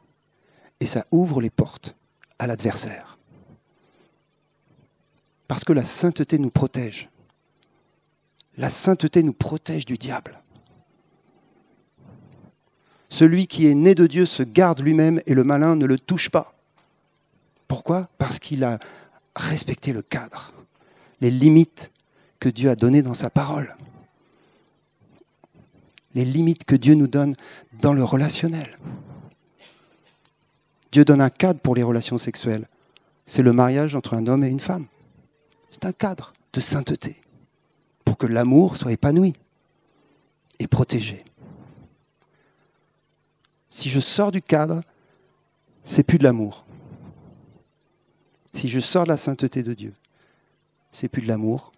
[0.80, 1.96] et ça ouvre les portes
[2.38, 3.18] à l'adversaire.
[5.48, 7.08] Parce que la sainteté nous protège.
[8.56, 10.42] La sainteté nous protège du diable.
[13.08, 16.30] Celui qui est né de Dieu se garde lui-même et le malin ne le touche
[16.30, 16.54] pas.
[17.68, 18.08] Pourquoi?
[18.18, 18.78] Parce qu'il a
[19.36, 20.51] respecté le cadre,
[21.22, 21.92] les limites
[22.40, 23.76] que Dieu a données dans sa parole,
[26.16, 27.36] les limites que Dieu nous donne
[27.80, 28.76] dans le relationnel.
[30.90, 32.66] Dieu donne un cadre pour les relations sexuelles.
[33.24, 34.86] C'est le mariage entre un homme et une femme.
[35.70, 37.20] C'est un cadre de sainteté
[38.04, 39.34] pour que l'amour soit épanoui
[40.58, 41.24] et protégé.
[43.70, 44.82] Si je sors du cadre,
[45.84, 46.66] c'est plus de l'amour.
[48.54, 49.94] Si je sors de la sainteté de Dieu,
[50.92, 51.72] c'est plus de l'amour.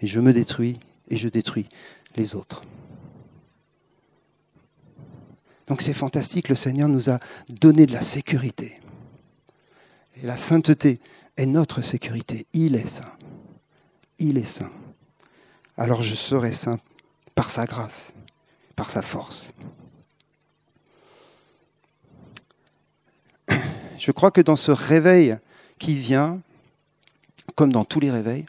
[0.00, 1.68] Et je me détruis et je détruis
[2.16, 2.64] les autres.
[5.66, 8.80] Donc c'est fantastique, le Seigneur nous a donné de la sécurité.
[10.16, 11.00] Et la sainteté
[11.36, 12.46] est notre sécurité.
[12.52, 13.12] Il est saint.
[14.18, 14.70] Il est saint.
[15.76, 16.78] Alors je serai saint
[17.34, 18.14] par sa grâce,
[18.74, 19.52] par sa force.
[23.98, 25.36] je crois que dans ce réveil
[25.78, 26.40] qui vient,
[27.56, 28.46] comme dans tous les réveils,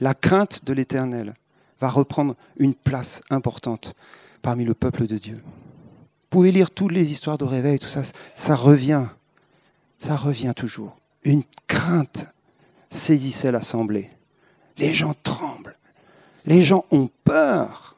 [0.00, 1.34] la crainte de l'Éternel
[1.80, 3.94] va reprendre une place importante
[4.42, 5.42] parmi le peuple de Dieu.
[5.44, 8.02] Vous pouvez lire toutes les histoires de réveil, tout ça,
[8.34, 9.06] ça revient,
[9.98, 10.96] ça revient toujours.
[11.22, 12.26] Une crainte
[12.90, 14.10] saisissait l'assemblée.
[14.76, 15.76] Les gens tremblent,
[16.44, 17.96] les gens ont peur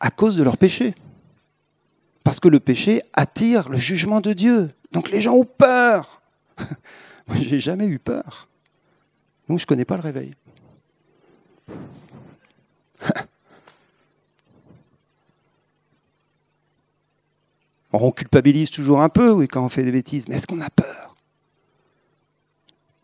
[0.00, 0.94] à cause de leur péché.
[2.24, 4.70] Parce que le péché attire le jugement de Dieu.
[4.92, 6.20] Donc les gens ont peur.
[7.28, 8.48] Moi, j'ai jamais eu peur.
[9.48, 10.34] Donc je ne connais pas le réveil.
[17.92, 20.70] on culpabilise toujours un peu, oui, quand on fait des bêtises, mais est-ce qu'on a
[20.70, 21.16] peur?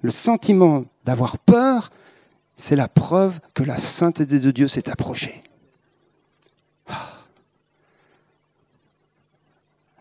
[0.01, 1.91] Le sentiment d'avoir peur,
[2.57, 5.43] c'est la preuve que la sainteté de Dieu s'est approchée.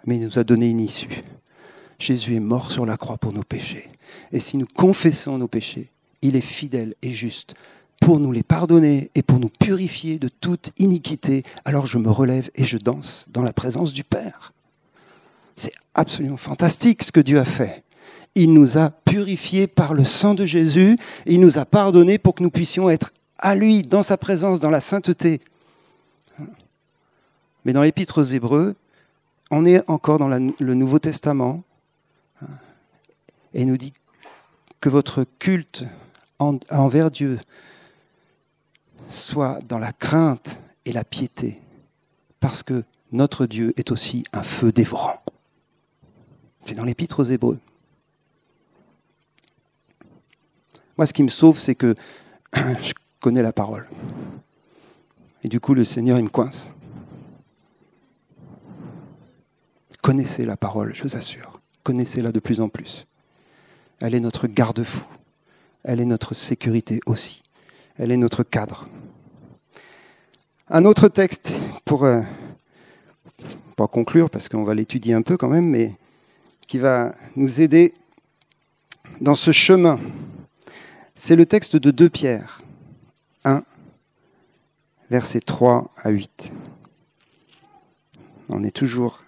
[0.05, 1.23] Mais il nous a donné une issue.
[1.99, 3.87] Jésus est mort sur la croix pour nos péchés.
[4.31, 7.55] Et si nous confessons nos péchés, il est fidèle et juste
[8.01, 11.43] pour nous les pardonner et pour nous purifier de toute iniquité.
[11.65, 14.53] Alors je me relève et je danse dans la présence du Père.
[15.55, 17.83] C'est absolument fantastique ce que Dieu a fait.
[18.33, 22.43] Il nous a purifiés par le sang de Jésus, il nous a pardonnés pour que
[22.43, 25.41] nous puissions être à lui, dans sa présence, dans la sainteté.
[27.65, 28.75] Mais dans l'épître aux Hébreux,
[29.51, 31.63] on est encore dans le Nouveau Testament,
[33.53, 33.93] et nous dit
[34.79, 35.83] que votre culte
[36.69, 37.39] envers Dieu
[39.07, 41.61] soit dans la crainte et la piété,
[42.39, 45.21] parce que notre Dieu est aussi un feu dévorant.
[46.65, 47.59] C'est dans l'épître aux Hébreux.
[50.97, 51.95] Moi, ce qui me sauve, c'est que
[52.55, 53.87] je connais la parole.
[55.43, 56.73] Et du coup, le Seigneur, il me coince.
[60.01, 61.59] Connaissez la parole, je vous assure.
[61.83, 63.07] Connaissez-la de plus en plus.
[63.99, 65.05] Elle est notre garde-fou.
[65.83, 67.43] Elle est notre sécurité aussi.
[67.97, 68.87] Elle est notre cadre.
[70.69, 71.53] Un autre texte
[71.85, 72.21] pour euh,
[73.75, 75.95] pas conclure parce qu'on va l'étudier un peu quand même, mais
[76.67, 77.93] qui va nous aider
[79.19, 79.99] dans ce chemin.
[81.15, 82.61] C'est le texte de 2 Pierre
[83.43, 83.63] 1,
[85.09, 86.51] versets 3 à 8.
[88.49, 89.23] On est toujours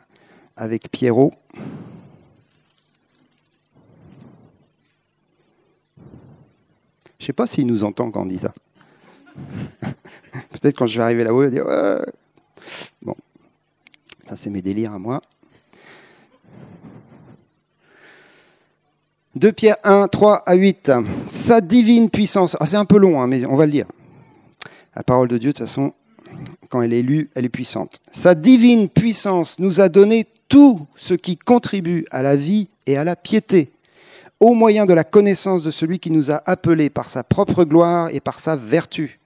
[0.55, 1.33] avec Pierrot.
[7.23, 8.53] Je ne sais pas s'il nous entend quand on dit ça.
[10.51, 12.03] Peut-être quand je vais arriver là-haut, il va dire.
[13.01, 13.15] Bon,
[14.27, 15.21] ça c'est mes délires à moi.
[19.35, 20.91] 2 Pierre 1, 3 à 8.
[21.27, 22.57] Sa divine puissance.
[22.59, 23.87] Ah, c'est un peu long, hein, mais on va le lire.
[24.93, 25.93] La parole de Dieu, de toute façon,
[26.67, 28.01] quand elle est lue, elle est puissante.
[28.11, 33.05] Sa divine puissance nous a donné tout ce qui contribue à la vie et à
[33.05, 33.71] la piété,
[34.43, 38.09] au moyen de la connaissance de celui qui nous a appelés par sa propre gloire
[38.11, 39.21] et par sa vertu.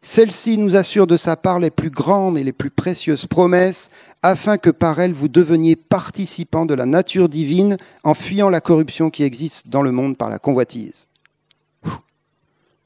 [0.00, 3.90] Celle-ci nous assure de sa part les plus grandes et les plus précieuses promesses,
[4.22, 9.10] afin que par elles vous deveniez participants de la nature divine en fuyant la corruption
[9.10, 11.08] qui existe dans le monde par la convoitise.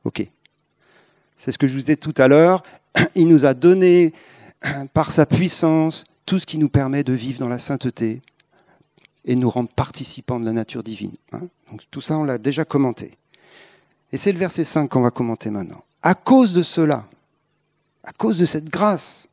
[0.02, 0.28] Ok.
[1.36, 2.64] C'est ce que je vous ai dit tout à l'heure.
[3.14, 4.12] Il nous a donné
[4.94, 8.20] par sa puissance tout ce qui nous permet de vivre dans la sainteté
[9.24, 11.16] et nous rendre participants de la nature divine.
[11.32, 11.48] Hein.
[11.70, 13.16] Donc, tout ça, on l'a déjà commenté.
[14.12, 15.82] Et c'est le verset 5 qu'on va commenter maintenant.
[16.02, 17.06] À cause de cela,
[18.04, 19.28] à cause de cette grâce,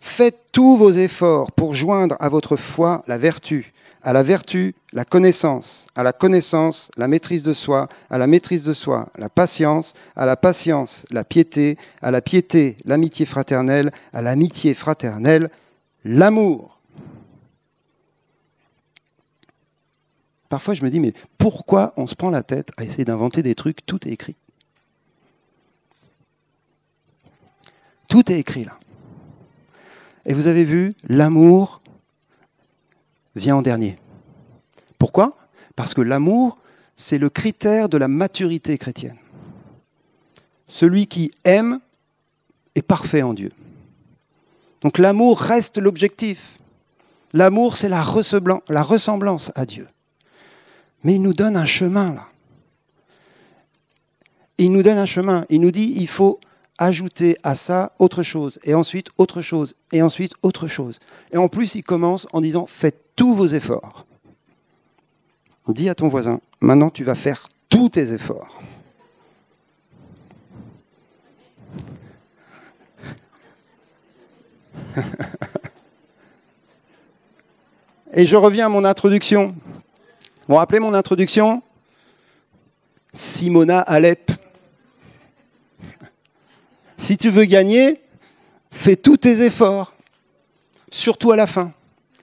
[0.00, 5.04] faites tous vos efforts pour joindre à votre foi la vertu, à la vertu la
[5.04, 9.94] connaissance, à la connaissance la maîtrise de soi, à la maîtrise de soi la patience,
[10.14, 15.50] à la patience la piété, à la piété l'amitié fraternelle, à l'amitié fraternelle
[16.04, 16.75] l'amour.
[20.48, 23.54] Parfois je me dis, mais pourquoi on se prend la tête à essayer d'inventer des
[23.54, 23.84] trucs?
[23.86, 24.36] Tout est écrit.
[28.08, 28.78] Tout est écrit là.
[30.24, 31.82] Et vous avez vu, l'amour
[33.34, 33.98] vient en dernier.
[34.98, 35.36] Pourquoi?
[35.76, 36.58] Parce que l'amour,
[36.96, 39.18] c'est le critère de la maturité chrétienne.
[40.68, 41.80] Celui qui aime
[42.74, 43.52] est parfait en Dieu.
[44.80, 46.58] Donc l'amour reste l'objectif.
[47.32, 49.88] L'amour, c'est la, ressemblance à Dieu.
[51.06, 52.26] Mais il nous donne un chemin là.
[54.58, 55.46] Il nous donne un chemin.
[55.50, 56.40] Il nous dit il faut
[56.78, 60.98] ajouter à ça autre chose, et ensuite autre chose, et ensuite autre chose.
[61.30, 64.04] Et en plus, il commence en disant faites tous vos efforts.
[65.68, 68.60] Dis à ton voisin, maintenant tu vas faire tous tes efforts.
[78.12, 79.54] Et je reviens à mon introduction.
[80.46, 81.60] Vous vous rappelez mon introduction?
[83.12, 84.30] Simona Alep.
[86.96, 88.00] Si tu veux gagner,
[88.70, 89.96] fais tous tes efforts,
[90.88, 91.72] surtout à la fin,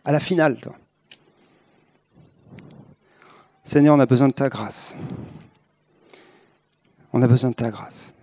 [0.06, 0.58] à la finale.
[3.66, 4.96] Seigneur, on a besoin de ta grâce.
[7.12, 8.14] On a besoin de ta grâce.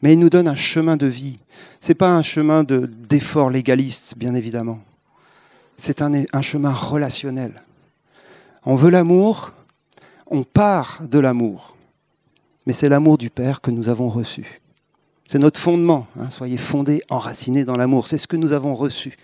[0.00, 1.36] Mais il nous donne un chemin de vie.
[1.80, 4.80] Ce n'est pas un chemin d'effort légaliste, bien évidemment.
[5.76, 7.62] C'est un chemin relationnel.
[8.66, 9.52] On veut l'amour,
[10.26, 11.76] on part de l'amour.
[12.66, 14.60] Mais c'est l'amour du Père que nous avons reçu.
[15.28, 16.06] C'est notre fondement.
[16.18, 16.30] Hein.
[16.30, 18.06] soyez fondés, enracinés dans l'amour.
[18.06, 19.16] C'est ce que nous avons reçu.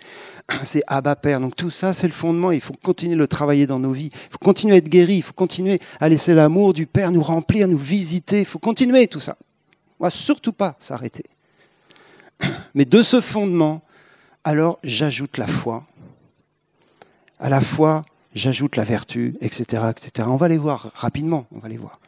[0.63, 1.39] C'est Abba Père.
[1.39, 2.51] Donc tout ça, c'est le fondement.
[2.51, 4.09] Il faut continuer de le travailler dans nos vies.
[4.11, 5.17] Il faut continuer à être guéri.
[5.17, 8.39] Il faut continuer à laisser l'amour du Père nous remplir, nous visiter.
[8.39, 9.37] Il faut continuer tout ça.
[9.99, 11.25] On va surtout pas s'arrêter.
[12.73, 13.81] Mais de ce fondement,
[14.43, 15.83] alors j'ajoute la foi.
[17.39, 18.01] À la foi,
[18.33, 20.27] j'ajoute la vertu, etc., etc.
[20.31, 21.45] On va les voir rapidement.
[21.51, 21.99] On va les voir.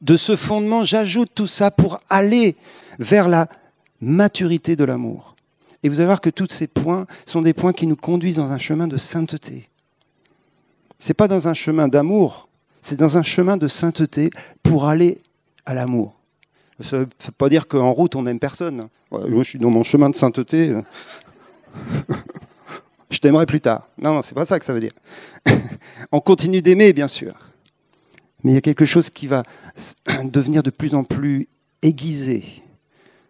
[0.00, 2.56] De ce fondement, j'ajoute tout ça pour aller
[2.98, 3.48] vers la
[4.00, 5.36] maturité de l'amour.
[5.82, 8.52] Et vous allez voir que tous ces points sont des points qui nous conduisent dans
[8.52, 9.68] un chemin de sainteté.
[10.98, 12.48] Ce n'est pas dans un chemin d'amour,
[12.82, 14.30] c'est dans un chemin de sainteté
[14.62, 15.20] pour aller
[15.64, 16.14] à l'amour.
[16.80, 18.88] Ça ne veut pas dire qu'en route, on n'aime personne.
[19.10, 20.74] moi, je suis dans mon chemin de sainteté.
[23.10, 23.88] Je t'aimerai plus tard.
[23.98, 24.92] Non, non, c'est pas ça que ça veut dire.
[26.12, 27.34] on continue d'aimer, bien sûr.
[28.42, 29.42] Mais il y a quelque chose qui va
[30.24, 31.48] devenir de plus en plus
[31.82, 32.44] aiguisé,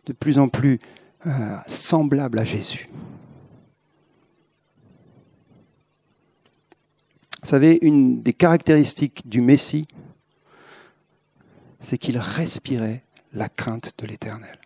[0.06, 0.78] de plus en plus
[1.26, 2.88] euh, semblable à Jésus.
[7.42, 9.86] Vous savez, une des caractéristiques du Messie,
[11.80, 13.02] c'est qu'il respirait
[13.32, 14.58] la crainte de l'Éternel.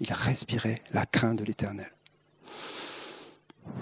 [0.00, 1.90] Il respirait la crainte de l'Éternel.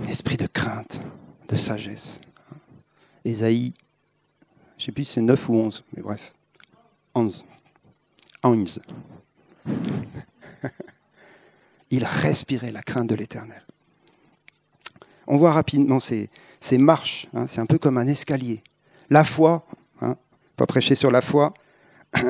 [0.09, 1.01] Esprit de crainte,
[1.49, 2.21] de sagesse.
[3.25, 3.75] Ésaïe,
[4.77, 6.35] je ne sais plus si c'est 9 ou 11, mais bref,
[7.15, 7.45] 11.
[11.91, 13.63] il respirait la crainte de l'Éternel.
[15.27, 18.63] On voit rapidement ces, ces marches, hein, c'est un peu comme un escalier.
[19.11, 19.67] La foi,
[20.01, 20.17] hein,
[20.57, 21.55] pas prêcher sur la foi,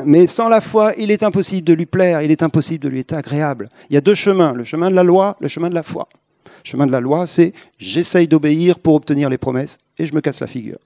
[0.04, 3.00] mais sans la foi, il est impossible de lui plaire, il est impossible de lui
[3.00, 3.68] être agréable.
[3.90, 6.08] Il y a deux chemins, le chemin de la loi, le chemin de la foi.
[6.44, 10.20] Le chemin de la loi, c'est j'essaye d'obéir pour obtenir les promesses et je me
[10.20, 10.78] casse la figure.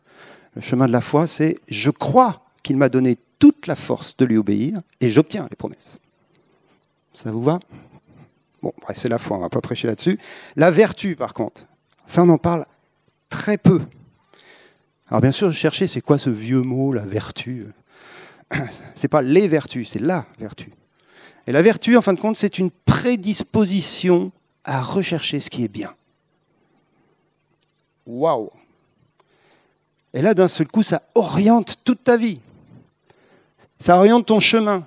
[0.55, 4.25] Le chemin de la foi, c'est je crois qu'il m'a donné toute la force de
[4.25, 5.99] lui obéir et j'obtiens les promesses.
[7.15, 7.61] Ça vous va?
[8.63, 10.19] Bon, bref, c'est la foi, on ne va pas prêcher là-dessus.
[10.57, 11.65] La vertu, par contre,
[12.07, 12.67] ça on en parle
[13.31, 13.81] très peu.
[15.09, 17.67] Alors bien sûr, je cherchais, c'est quoi ce vieux mot, la vertu?
[18.95, 20.73] C'est pas les vertus, c'est la vertu.
[21.47, 24.31] Et la vertu, en fin de compte, c'est une prédisposition
[24.65, 25.95] à rechercher ce qui est bien.
[28.07, 28.51] Waouh
[30.15, 32.41] Et là, d'un seul coup, ça oriente toute ta vie.
[33.79, 34.87] Ça oriente ton chemin.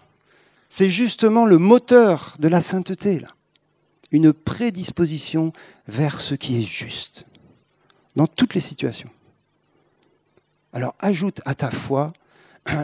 [0.70, 3.30] C'est justement le moteur de la sainteté, là.
[4.12, 5.54] Une prédisposition
[5.88, 7.26] vers ce qui est juste,
[8.16, 9.10] dans toutes les situations.
[10.72, 12.14] Alors ajoute à ta foi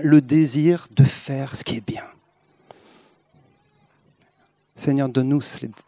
[0.03, 2.03] le désir de faire ce qui est bien.
[4.75, 5.41] Seigneur, donne-nous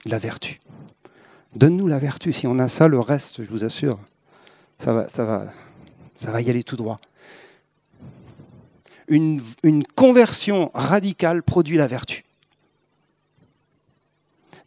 [0.05, 0.59] la vertu.
[1.55, 2.33] Donne-nous la vertu.
[2.33, 3.99] Si on a ça, le reste, je vous assure,
[4.77, 5.53] ça va, ça va,
[6.17, 6.97] ça va y aller tout droit.
[9.07, 12.23] Une, une conversion radicale produit la vertu.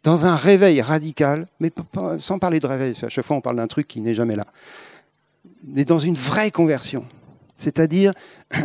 [0.03, 1.71] Dans un réveil radical, mais
[2.19, 4.45] sans parler de réveil, à chaque fois on parle d'un truc qui n'est jamais là,
[5.63, 7.07] mais dans une vraie conversion,
[7.55, 8.13] c'est-à-dire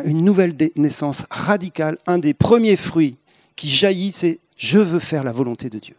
[0.05, 3.16] une nouvelle naissance radicale, un des premiers fruits
[3.57, 5.97] qui jaillit, c'est je veux faire la volonté de Dieu.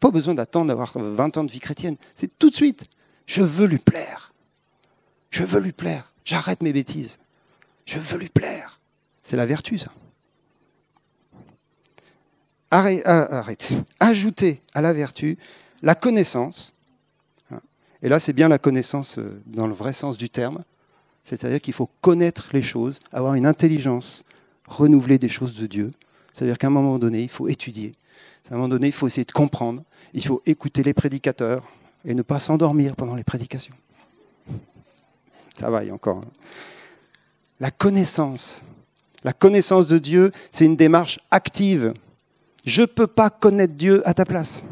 [0.00, 1.96] Pas besoin d'attendre d'avoir 20 ans de vie chrétienne.
[2.14, 2.86] C'est tout de suite.
[3.26, 4.32] Je veux lui plaire.
[5.30, 6.12] Je veux lui plaire.
[6.24, 7.18] J'arrête mes bêtises.
[7.86, 8.80] Je veux lui plaire.
[9.22, 9.90] C'est la vertu, ça.
[12.72, 13.00] Euh,
[13.30, 13.76] arrêtez.
[14.00, 15.38] Ajouter à la vertu
[15.82, 16.74] la connaissance.
[18.02, 20.64] Et là, c'est bien la connaissance euh, dans le vrai sens du terme.
[21.24, 24.22] C'est-à-dire qu'il faut connaître les choses, avoir une intelligence
[24.68, 25.90] renouvelée des choses de Dieu.
[26.32, 27.92] C'est-à-dire qu'à un moment donné, il faut étudier.
[28.50, 29.82] À un moment donné, il faut essayer de comprendre.
[30.12, 31.66] Il faut écouter les prédicateurs
[32.04, 33.74] et ne pas s'endormir pendant les prédications.
[35.56, 36.18] Ça va, y encore.
[36.18, 36.30] Hein.
[37.60, 38.64] La connaissance.
[39.22, 41.94] La connaissance de Dieu, c'est une démarche active.
[42.64, 44.62] Je ne peux pas connaître Dieu à ta place.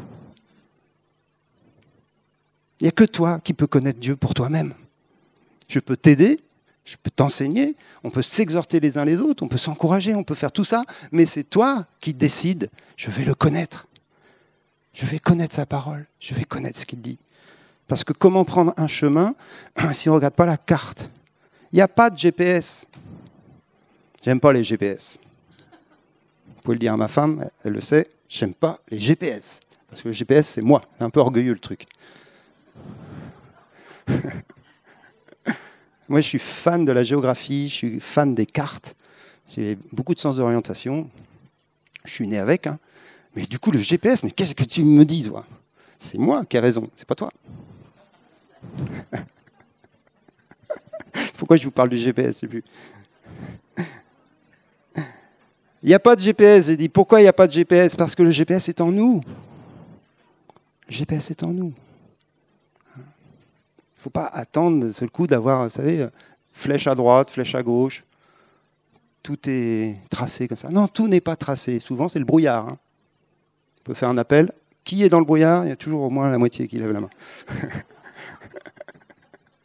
[2.79, 4.73] Il n'y a que toi qui peux connaître Dieu pour toi-même.
[5.73, 6.39] Je peux t'aider,
[6.85, 10.35] je peux t'enseigner, on peut s'exhorter les uns les autres, on peut s'encourager, on peut
[10.35, 13.87] faire tout ça, mais c'est toi qui décides, je vais le connaître.
[14.93, 17.17] Je vais connaître sa parole, je vais connaître ce qu'il dit.
[17.87, 19.33] Parce que comment prendre un chemin
[19.93, 21.09] si on ne regarde pas la carte?
[21.71, 22.85] Il n'y a pas de GPS.
[24.23, 25.17] J'aime pas les GPS.
[26.49, 29.59] Vous pouvez le dire à ma femme, elle le sait, j'aime pas les GPS.
[29.89, 30.83] Parce que le GPS, c'est moi.
[30.99, 31.87] Un peu orgueilleux le truc.
[36.09, 38.95] moi, je suis fan de la géographie, je suis fan des cartes.
[39.49, 41.09] J'ai beaucoup de sens d'orientation.
[42.05, 42.67] Je suis né avec.
[42.67, 42.79] Hein.
[43.35, 45.45] Mais du coup, le GPS, mais qu'est-ce que tu me dis, toi?
[45.97, 47.31] C'est moi qui ai raison, c'est pas toi.
[51.37, 52.63] Pourquoi je vous parle du GPS plus
[55.83, 56.67] Il n'y a pas de GPS.
[56.67, 58.91] J'ai dit, pourquoi il n'y a pas de GPS Parce que le GPS est en
[58.91, 59.21] nous.
[60.87, 61.73] Le GPS est en nous.
[64.03, 66.09] Faut pas attendre ce coup d'avoir, vous savez,
[66.51, 68.03] flèche à droite, flèche à gauche.
[69.21, 70.67] Tout est tracé comme ça.
[70.67, 71.79] Non, tout n'est pas tracé.
[71.79, 72.67] Souvent, c'est le brouillard.
[72.67, 72.77] Hein.
[73.79, 74.51] On peut faire un appel.
[74.83, 75.63] Qui est dans le brouillard?
[75.63, 77.09] Il y a toujours au moins la moitié qui lève la main.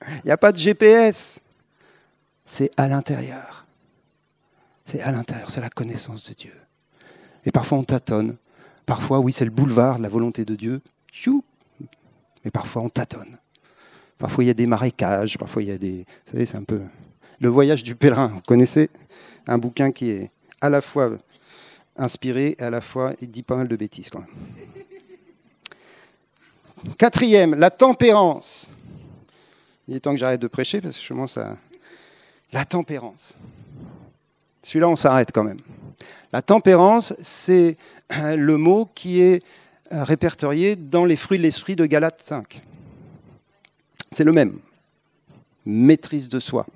[0.09, 1.41] Il n'y a pas de GPS.
[2.45, 3.67] C'est à l'intérieur.
[4.85, 6.55] C'est à l'intérieur, c'est la connaissance de Dieu.
[7.45, 8.37] Et parfois on tâtonne.
[8.87, 10.81] Parfois, oui, c'est le boulevard de la volonté de Dieu.
[12.45, 13.37] Mais parfois on tâtonne.
[14.19, 15.99] Parfois il y a des marécages, parfois il y a des...
[15.99, 16.81] Vous savez, c'est un peu...
[17.41, 18.91] Le voyage du pèlerin, vous connaissez
[19.47, 21.13] Un bouquin qui est à la fois
[21.97, 24.29] inspiré et à la fois il dit pas mal de bêtises quand même.
[26.97, 28.71] Quatrième, la tempérance.
[29.87, 31.57] Il est temps que j'arrête de prêcher parce que je commence à...
[32.53, 33.37] La tempérance.
[34.63, 35.61] Celui-là, on s'arrête quand même.
[36.33, 37.77] La tempérance, c'est
[38.11, 39.43] le mot qui est
[39.91, 42.63] répertorié dans les fruits de l'esprit de Galates 5.
[44.13, 44.59] C'est le même.
[45.65, 46.67] Maîtrise de soi.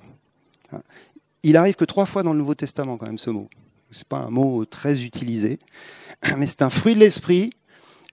[1.42, 3.48] Il arrive que trois fois dans le Nouveau Testament, quand même, ce mot.
[3.90, 5.58] Ce n'est pas un mot très utilisé,
[6.36, 7.50] mais c'est un fruit de l'esprit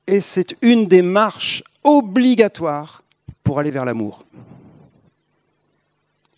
[0.07, 3.03] et c'est une des marches obligatoires
[3.43, 4.25] pour aller vers l'amour.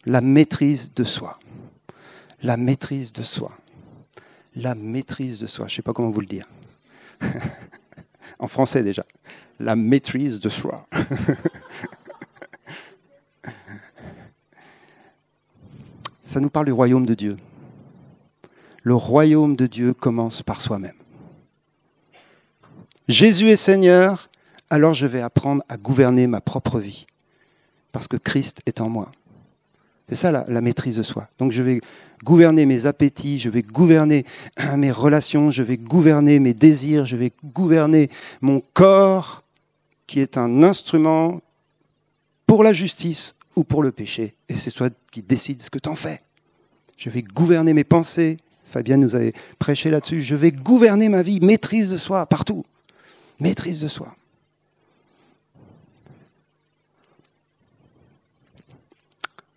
[0.06, 1.40] La maîtrise de soi.
[2.44, 3.52] La maîtrise de soi.
[4.56, 5.68] La maîtrise de soi.
[5.68, 6.48] Je ne sais pas comment vous le dire.
[8.40, 9.04] en français déjà.
[9.60, 10.88] La maîtrise de soi.
[16.32, 17.36] Ça nous parle du royaume de Dieu.
[18.84, 20.96] Le royaume de Dieu commence par soi-même.
[23.10, 24.30] Jésus est Seigneur,
[24.70, 27.06] alors je vais apprendre à gouverner ma propre vie,
[27.92, 29.12] parce que Christ est en moi.
[30.08, 31.28] C'est ça la, maîtrise de soi.
[31.38, 31.82] Donc je vais
[32.24, 34.26] gouverner mes appétits, je vais gouverner
[34.78, 38.10] mes relations, je vais gouverner mes désirs, je vais gouverner
[38.40, 39.44] mon corps,
[40.08, 41.42] qui est un instrument
[42.48, 44.36] pour la justice ou pour le péché.
[44.49, 46.22] Et c'est toi qui décides ce que tu en fais.
[46.97, 48.38] Je vais gouverner mes pensées.
[48.66, 50.22] Fabien nous avait prêché là-dessus.
[50.22, 52.64] Je vais gouverner ma vie, maîtrise de soi, partout.
[53.39, 54.16] Maîtrise de soi.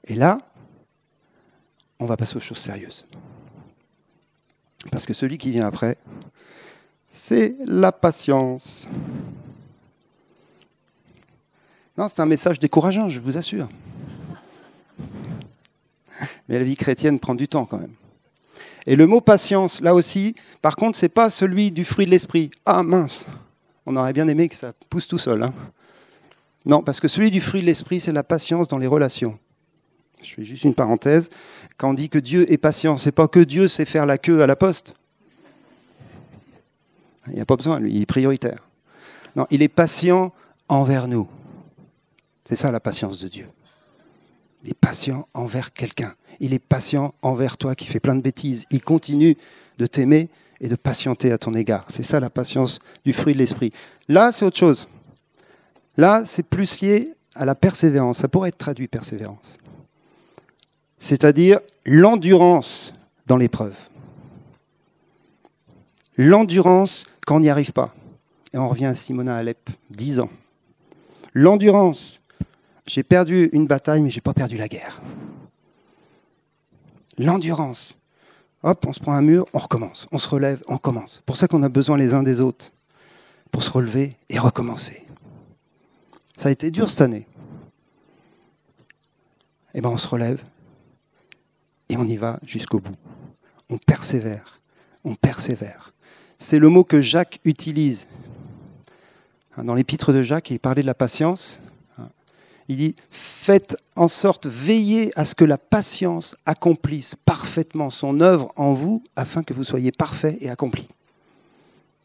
[0.06, 0.38] Et là,
[1.98, 3.06] on va passer aux choses sérieuses.
[4.90, 5.96] Parce que celui qui vient après,
[7.10, 8.88] c'est la patience.
[11.96, 13.68] Non, c'est un message décourageant, je vous assure.
[16.48, 17.94] Mais la vie chrétienne prend du temps quand même.
[18.86, 22.50] Et le mot patience, là aussi, par contre, c'est pas celui du fruit de l'esprit.
[22.66, 23.26] Ah mince,
[23.86, 25.42] on aurait bien aimé que ça pousse tout seul.
[25.42, 25.54] Hein.
[26.66, 29.38] Non, parce que celui du fruit de l'esprit, c'est la patience dans les relations.
[30.22, 31.30] Je fais juste une parenthèse.
[31.76, 34.42] Quand on dit que Dieu est patient, c'est pas que Dieu sait faire la queue
[34.42, 34.94] à la poste.
[37.28, 38.58] Il n'y a pas besoin, lui, il est prioritaire.
[39.36, 40.32] Non, il est patient
[40.68, 41.28] envers nous.
[42.48, 43.48] C'est ça la patience de Dieu.
[44.62, 46.14] Il est patient envers quelqu'un.
[46.40, 48.64] Il est patient envers toi qui fais plein de bêtises.
[48.70, 49.36] Il continue
[49.78, 50.28] de t'aimer
[50.60, 51.84] et de patienter à ton égard.
[51.88, 53.72] C'est ça la patience du fruit de l'esprit.
[54.08, 54.88] Là, c'est autre chose.
[55.96, 58.18] Là, c'est plus lié à la persévérance.
[58.18, 59.58] Ça pourrait être traduit persévérance.
[60.98, 62.94] C'est-à-dire l'endurance
[63.26, 63.76] dans l'épreuve.
[66.16, 67.94] L'endurance quand on n'y arrive pas.
[68.52, 70.30] Et on revient à Simona Alep, 10 ans.
[71.32, 72.22] L'endurance
[72.86, 75.00] j'ai perdu une bataille, mais je n'ai pas perdu la guerre.
[77.18, 77.96] L'endurance.
[78.62, 80.06] Hop, on se prend un mur, on recommence.
[80.10, 81.22] On se relève, on commence.
[81.26, 82.72] Pour ça qu'on a besoin les uns des autres.
[83.50, 85.04] Pour se relever et recommencer.
[86.36, 87.26] Ça a été dur cette année.
[89.74, 90.42] Eh bien, on se relève
[91.88, 92.96] et on y va jusqu'au bout.
[93.70, 94.60] On persévère.
[95.04, 95.92] On persévère.
[96.38, 98.08] C'est le mot que Jacques utilise.
[99.56, 101.60] Dans l'épître de Jacques, il parlait de la patience.
[102.68, 108.52] Il dit Faites en sorte, veillez à ce que la patience accomplisse parfaitement son œuvre
[108.56, 110.88] en vous, afin que vous soyez parfait et accompli.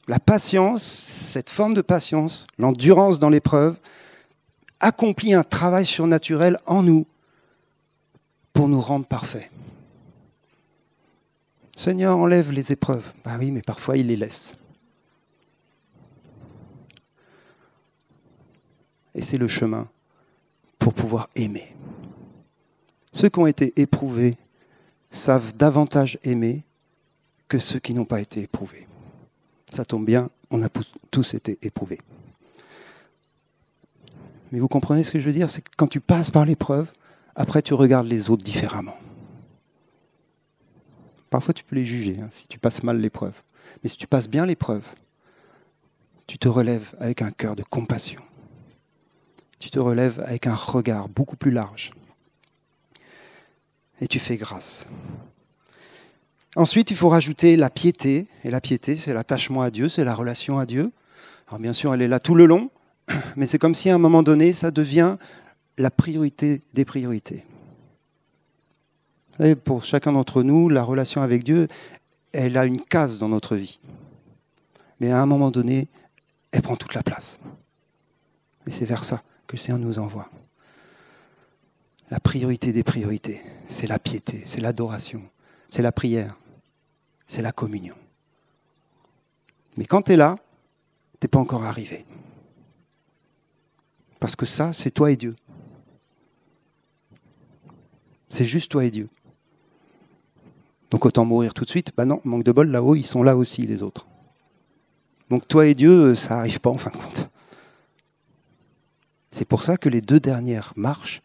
[0.08, 3.78] La patience, cette forme de patience, l'endurance dans l'épreuve,
[4.80, 7.06] accomplit un travail surnaturel en nous
[8.54, 9.50] pour nous rendre parfaits.
[11.76, 13.14] Seigneur, enlève les épreuves.
[13.24, 14.56] Ben oui, mais parfois il les laisse.
[19.16, 19.88] Et c'est le chemin
[20.80, 21.76] pour pouvoir aimer.
[23.14, 24.36] Ceux qui ont été éprouvés
[25.12, 26.64] savent davantage aimer
[27.48, 28.88] que ceux qui n'ont pas été éprouvés.
[29.70, 30.70] Ça tombe bien, on a
[31.12, 32.00] tous été éprouvés.
[34.52, 35.52] Mais vous comprenez ce que je veux dire?
[35.52, 36.92] C'est que quand tu passes par l'épreuve,
[37.36, 38.98] après tu regardes les autres différemment.
[41.30, 43.34] Parfois tu peux les juger hein, si tu passes mal l'épreuve.
[43.84, 44.84] Mais si tu passes bien l'épreuve,
[46.26, 48.22] tu te relèves avec un cœur de compassion
[49.60, 51.92] tu te relèves avec un regard beaucoup plus large.
[54.02, 54.88] Et tu fais grâce.
[56.56, 58.28] Ensuite, il faut rajouter la piété.
[58.46, 60.92] Et la piété, c'est l'attachement à Dieu, c'est la relation à Dieu.
[61.48, 62.70] Alors bien sûr, elle est là tout le long,
[63.36, 65.18] mais c'est comme si à un moment donné, ça devient
[65.78, 67.44] la priorité des priorités.
[69.64, 71.68] Pour chacun d'entre nous, la relation avec Dieu,
[72.34, 73.80] elle a une case dans notre vie.
[75.00, 75.88] Mais à un moment donné,
[76.52, 77.40] elle prend toute la place.
[78.68, 80.30] Et c'est vers ça que le Seigneur nous envoie.
[82.12, 85.24] La priorité des priorités, c'est la piété, c'est l'adoration,
[85.72, 86.38] c'est la prière,
[87.26, 87.96] c'est la communion.
[89.76, 90.36] Mais quand tu es là,
[91.20, 92.06] tu n'es pas encore arrivé.
[94.20, 95.36] Parce que ça, c'est toi et Dieu.
[98.30, 99.10] C'est juste toi et Dieu.
[100.92, 101.92] Donc autant mourir tout de suite.
[101.98, 104.08] Ben non, manque de bol, là-haut, ils sont là aussi, les autres.
[105.32, 107.32] Donc toi et Dieu, ça n'arrive pas en fin de compte.
[109.32, 111.22] C'est pour ça que les deux dernières marches,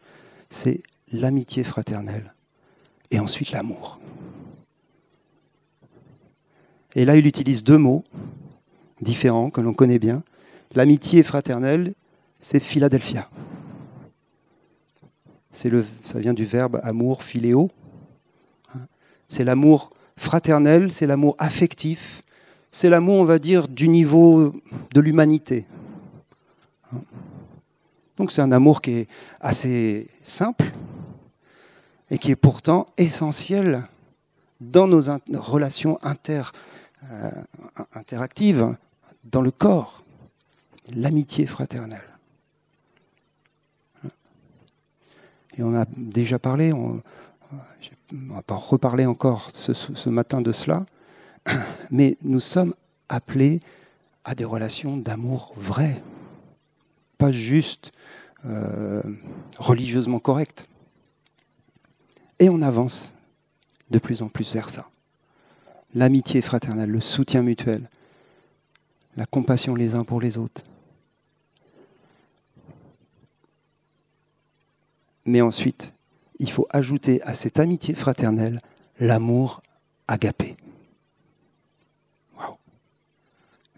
[0.49, 0.81] c'est
[1.11, 2.33] l'amitié fraternelle
[3.11, 3.99] et ensuite l'amour.
[6.95, 8.03] Et là, il utilise deux mots
[9.01, 10.23] différents que l'on connaît bien.
[10.73, 11.93] L'amitié fraternelle,
[12.39, 13.29] c'est Philadelphia.
[15.51, 17.71] Ça vient du verbe amour, philéo.
[19.27, 22.21] C'est l'amour fraternel, c'est l'amour affectif,
[22.71, 24.53] c'est l'amour, on va dire, du niveau
[24.93, 25.65] de l'humanité.
[28.17, 29.07] Donc c'est un amour qui est
[29.39, 30.65] assez simple
[32.09, 33.87] et qui est pourtant essentiel
[34.61, 35.01] dans nos
[35.33, 37.31] relations euh,
[37.93, 38.75] interactives,
[39.23, 40.03] dans le corps,
[40.93, 42.01] l'amitié fraternelle.
[45.57, 47.01] Et on a déjà parlé, on
[48.11, 50.85] ne va pas reparler encore ce, matin de cela,
[51.91, 52.73] mais nous sommes
[53.09, 53.59] appelés
[54.23, 56.01] à des relations d'amour vraies,
[57.17, 57.91] pas juste
[58.45, 59.01] euh,
[59.57, 60.67] religieusement correctes.
[62.39, 63.13] Et on avance
[63.89, 64.89] de plus en plus vers ça.
[65.93, 67.89] L'amitié fraternelle, le soutien mutuel,
[69.15, 70.61] la compassion les uns pour les autres.
[75.25, 75.93] Mais ensuite,
[76.39, 78.59] il faut ajouter à cette amitié fraternelle
[78.99, 79.63] l'amour
[80.07, 80.55] agapé.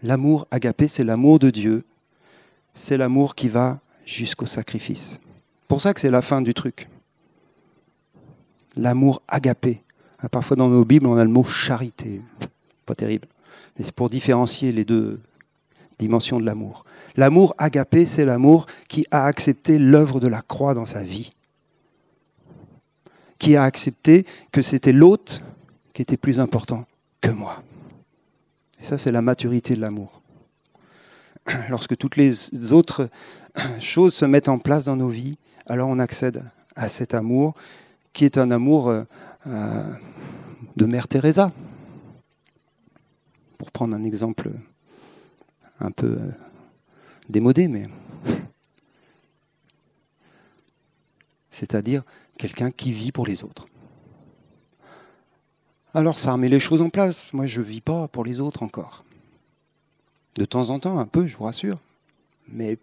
[0.02, 1.84] L'amour agapé, c'est l'amour de Dieu.
[2.74, 5.20] C'est l'amour qui va jusqu'au sacrifice.
[5.68, 6.88] Pour ça que c'est la fin du truc.
[8.74, 9.82] L'amour agapé.
[10.18, 12.22] Ah, parfois dans nos Bibles, on a le mot charité.
[12.86, 13.28] Pas terrible.
[13.76, 15.20] Mais c'est pour différencier les deux
[15.98, 16.84] dimensions de l'amour.
[17.16, 21.32] L'amour agapé, c'est l'amour qui a accepté l'œuvre de la croix dans sa vie.
[23.38, 25.42] Qui a accepté que c'était l'autre
[25.92, 26.86] qui était plus important
[27.20, 27.62] que moi.
[28.80, 30.22] Et ça, c'est la maturité de l'amour.
[31.68, 33.10] Lorsque toutes les autres
[33.80, 36.44] choses se mettent en place dans nos vies, alors on accède
[36.76, 37.54] à cet amour
[38.12, 39.04] qui est un amour euh,
[39.46, 39.94] euh,
[40.76, 41.52] de Mère Teresa.
[43.58, 44.50] Pour prendre un exemple
[45.80, 46.30] un peu euh,
[47.28, 47.88] démodé, mais
[51.50, 52.02] c'est-à-dire
[52.38, 53.66] quelqu'un qui vit pour les autres.
[55.94, 57.32] Alors ça remet les choses en place.
[57.32, 59.04] Moi, je ne vis pas pour les autres encore.
[60.36, 61.80] De temps en temps, un peu, je vous rassure.
[62.48, 62.78] Mais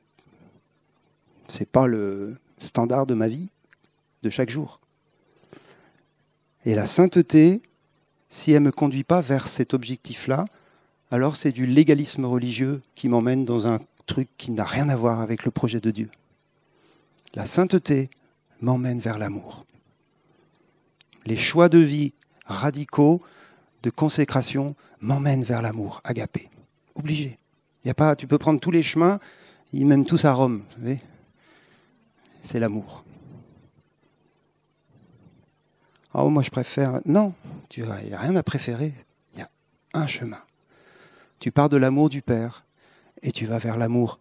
[1.47, 3.49] ce n'est pas le standard de ma vie
[4.23, 4.79] de chaque jour.
[6.65, 7.61] Et la sainteté,
[8.29, 10.45] si elle ne me conduit pas vers cet objectif-là,
[11.11, 15.21] alors c'est du légalisme religieux qui m'emmène dans un truc qui n'a rien à voir
[15.21, 16.09] avec le projet de Dieu.
[17.35, 18.09] La sainteté
[18.61, 19.65] m'emmène vers l'amour.
[21.25, 22.13] Les choix de vie
[22.45, 23.21] radicaux
[23.83, 26.49] de consécration m'emmènent vers l'amour, agapé.
[26.95, 27.37] Obligé.
[27.83, 29.19] Y a pas, tu peux prendre tous les chemins,
[29.73, 30.63] ils mènent tous à Rome.
[30.69, 30.99] Vous savez
[32.45, 33.03] C'est l'amour.
[36.13, 37.01] Oh, moi je préfère.
[37.03, 37.33] Non,
[37.69, 38.93] tu n'y a rien à préférer.
[39.33, 39.49] Il y a
[39.95, 40.39] un chemin.
[41.39, 42.63] Tu pars de l'amour du Père
[43.23, 44.19] et tu vas vers l'amour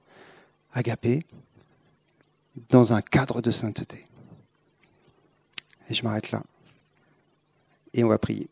[0.73, 1.27] agapé
[2.71, 4.07] dans un cadre de sainteté.
[5.91, 6.43] Et je m'arrête là
[7.93, 8.49] et on va prier.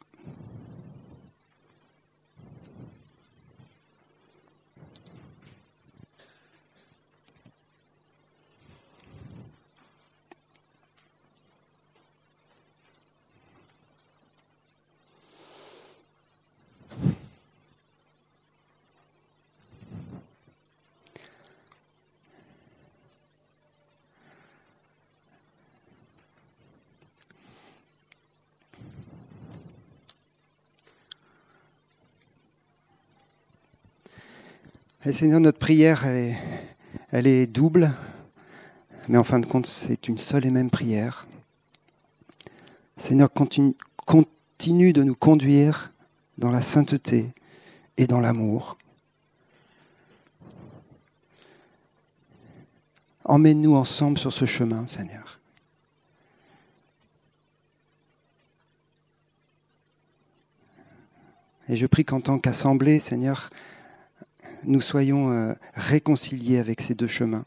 [35.11, 37.93] Seigneur, notre prière, elle est, double,
[39.09, 41.27] mais en fin de compte, c'est une seule et même prière.
[42.97, 45.93] Seigneur, continue de nous conduire
[46.39, 47.31] dans la sainteté
[47.97, 48.79] et dans l'amour.
[53.25, 55.41] Emmène-nous ensemble sur ce chemin, Seigneur.
[61.69, 63.51] Et je prie qu'en tant qu'assemblée, Seigneur,
[64.65, 67.45] nous soyons euh, réconciliés avec ces deux chemins.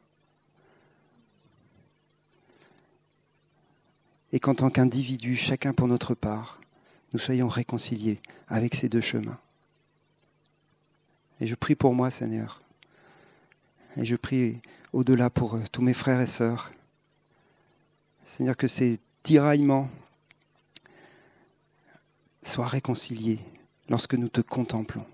[4.31, 6.59] Et qu'en tant qu'individus, chacun pour notre part,
[7.13, 9.39] nous soyons réconciliés avec ces deux chemins.
[11.39, 12.61] Et je prie pour moi, Seigneur.
[13.97, 14.59] Et je prie
[14.91, 16.71] au-delà pour euh, tous mes frères et sœurs.
[18.25, 19.89] Seigneur, que ces tiraillements
[22.43, 23.39] soient réconciliés
[23.87, 25.05] lorsque nous te contemplons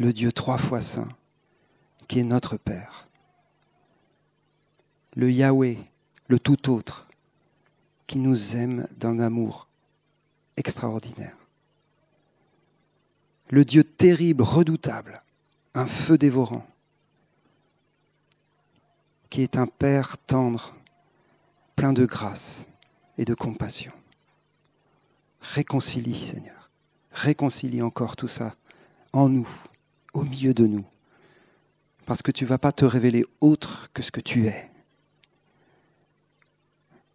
[0.00, 1.10] le Dieu trois fois saint,
[2.08, 3.06] qui est notre Père.
[5.14, 5.76] Le Yahweh,
[6.26, 7.06] le tout autre,
[8.06, 9.68] qui nous aime d'un amour
[10.56, 11.36] extraordinaire.
[13.50, 15.22] Le Dieu terrible, redoutable,
[15.74, 16.66] un feu dévorant,
[19.28, 20.74] qui est un Père tendre,
[21.76, 22.66] plein de grâce
[23.18, 23.92] et de compassion.
[25.42, 26.70] Réconcilie, Seigneur.
[27.12, 28.56] Réconcilie encore tout ça
[29.12, 29.48] en nous,
[30.12, 30.84] au milieu de nous,
[32.06, 34.70] parce que tu ne vas pas te révéler autre que ce que tu es.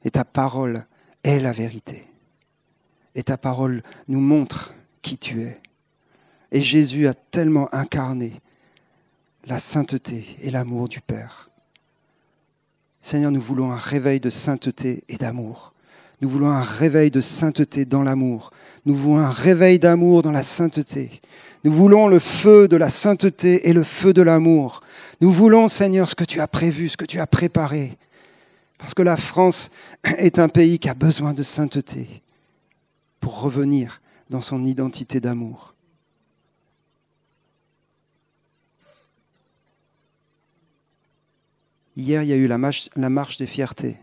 [0.03, 0.85] Et ta parole
[1.23, 2.07] est la vérité.
[3.15, 5.59] Et ta parole nous montre qui tu es.
[6.51, 8.41] Et Jésus a tellement incarné
[9.45, 11.49] la sainteté et l'amour du Père.
[13.01, 15.73] Seigneur, nous voulons un réveil de sainteté et d'amour.
[16.21, 18.51] Nous voulons un réveil de sainteté dans l'amour.
[18.85, 21.21] Nous voulons un réveil d'amour dans la sainteté.
[21.65, 24.81] Nous voulons le feu de la sainteté et le feu de l'amour.
[25.19, 27.97] Nous voulons, Seigneur, ce que tu as prévu, ce que tu as préparé.
[28.77, 29.71] Parce que la France
[30.03, 32.21] est un pays qui a besoin de sainteté
[33.19, 33.99] pour revenir
[34.29, 35.73] dans son identité d'amour.
[41.97, 43.97] Hier, il y a eu la marche, des fiertés.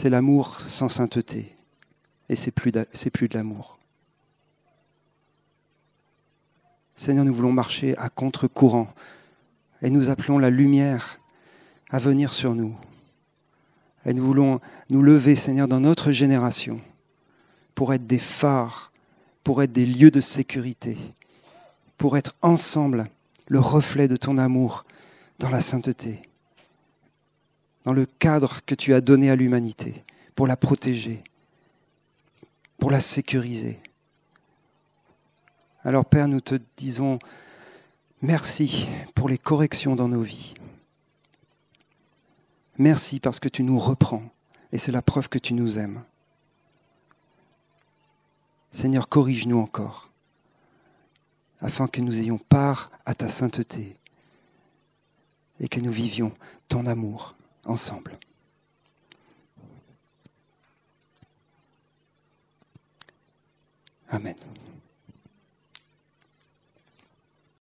[0.00, 1.56] C'est l'amour sans sainteté.
[2.28, 3.80] Et c'est plus, c'est plus de l'amour.
[6.94, 8.94] Seigneur, nous voulons marcher à contre-courant.
[9.82, 11.18] Et nous appelons la lumière
[11.90, 12.76] à venir sur nous.
[14.04, 16.80] Et nous voulons nous lever, Seigneur, dans notre génération
[17.74, 18.92] pour être des phares,
[19.42, 20.96] pour être des lieux de sécurité,
[21.96, 23.10] pour être ensemble
[23.48, 24.84] le reflet de ton amour
[25.40, 26.22] dans la sainteté,
[27.88, 31.24] dans le cadre que tu as donné à l'humanité, pour la protéger,
[32.76, 33.80] pour la sécuriser.
[35.84, 37.18] Alors Père, nous te disons
[38.20, 40.52] merci pour les corrections dans nos vies.
[42.76, 44.24] Merci parce que tu nous reprends
[44.70, 46.04] et c'est la preuve que tu nous aimes.
[48.70, 50.10] Seigneur, corrige-nous encore
[51.62, 53.96] afin que nous ayons part à ta sainteté
[55.58, 56.34] et que nous vivions
[56.68, 57.37] ton amour
[57.68, 58.18] ensemble.
[64.10, 64.36] Amen.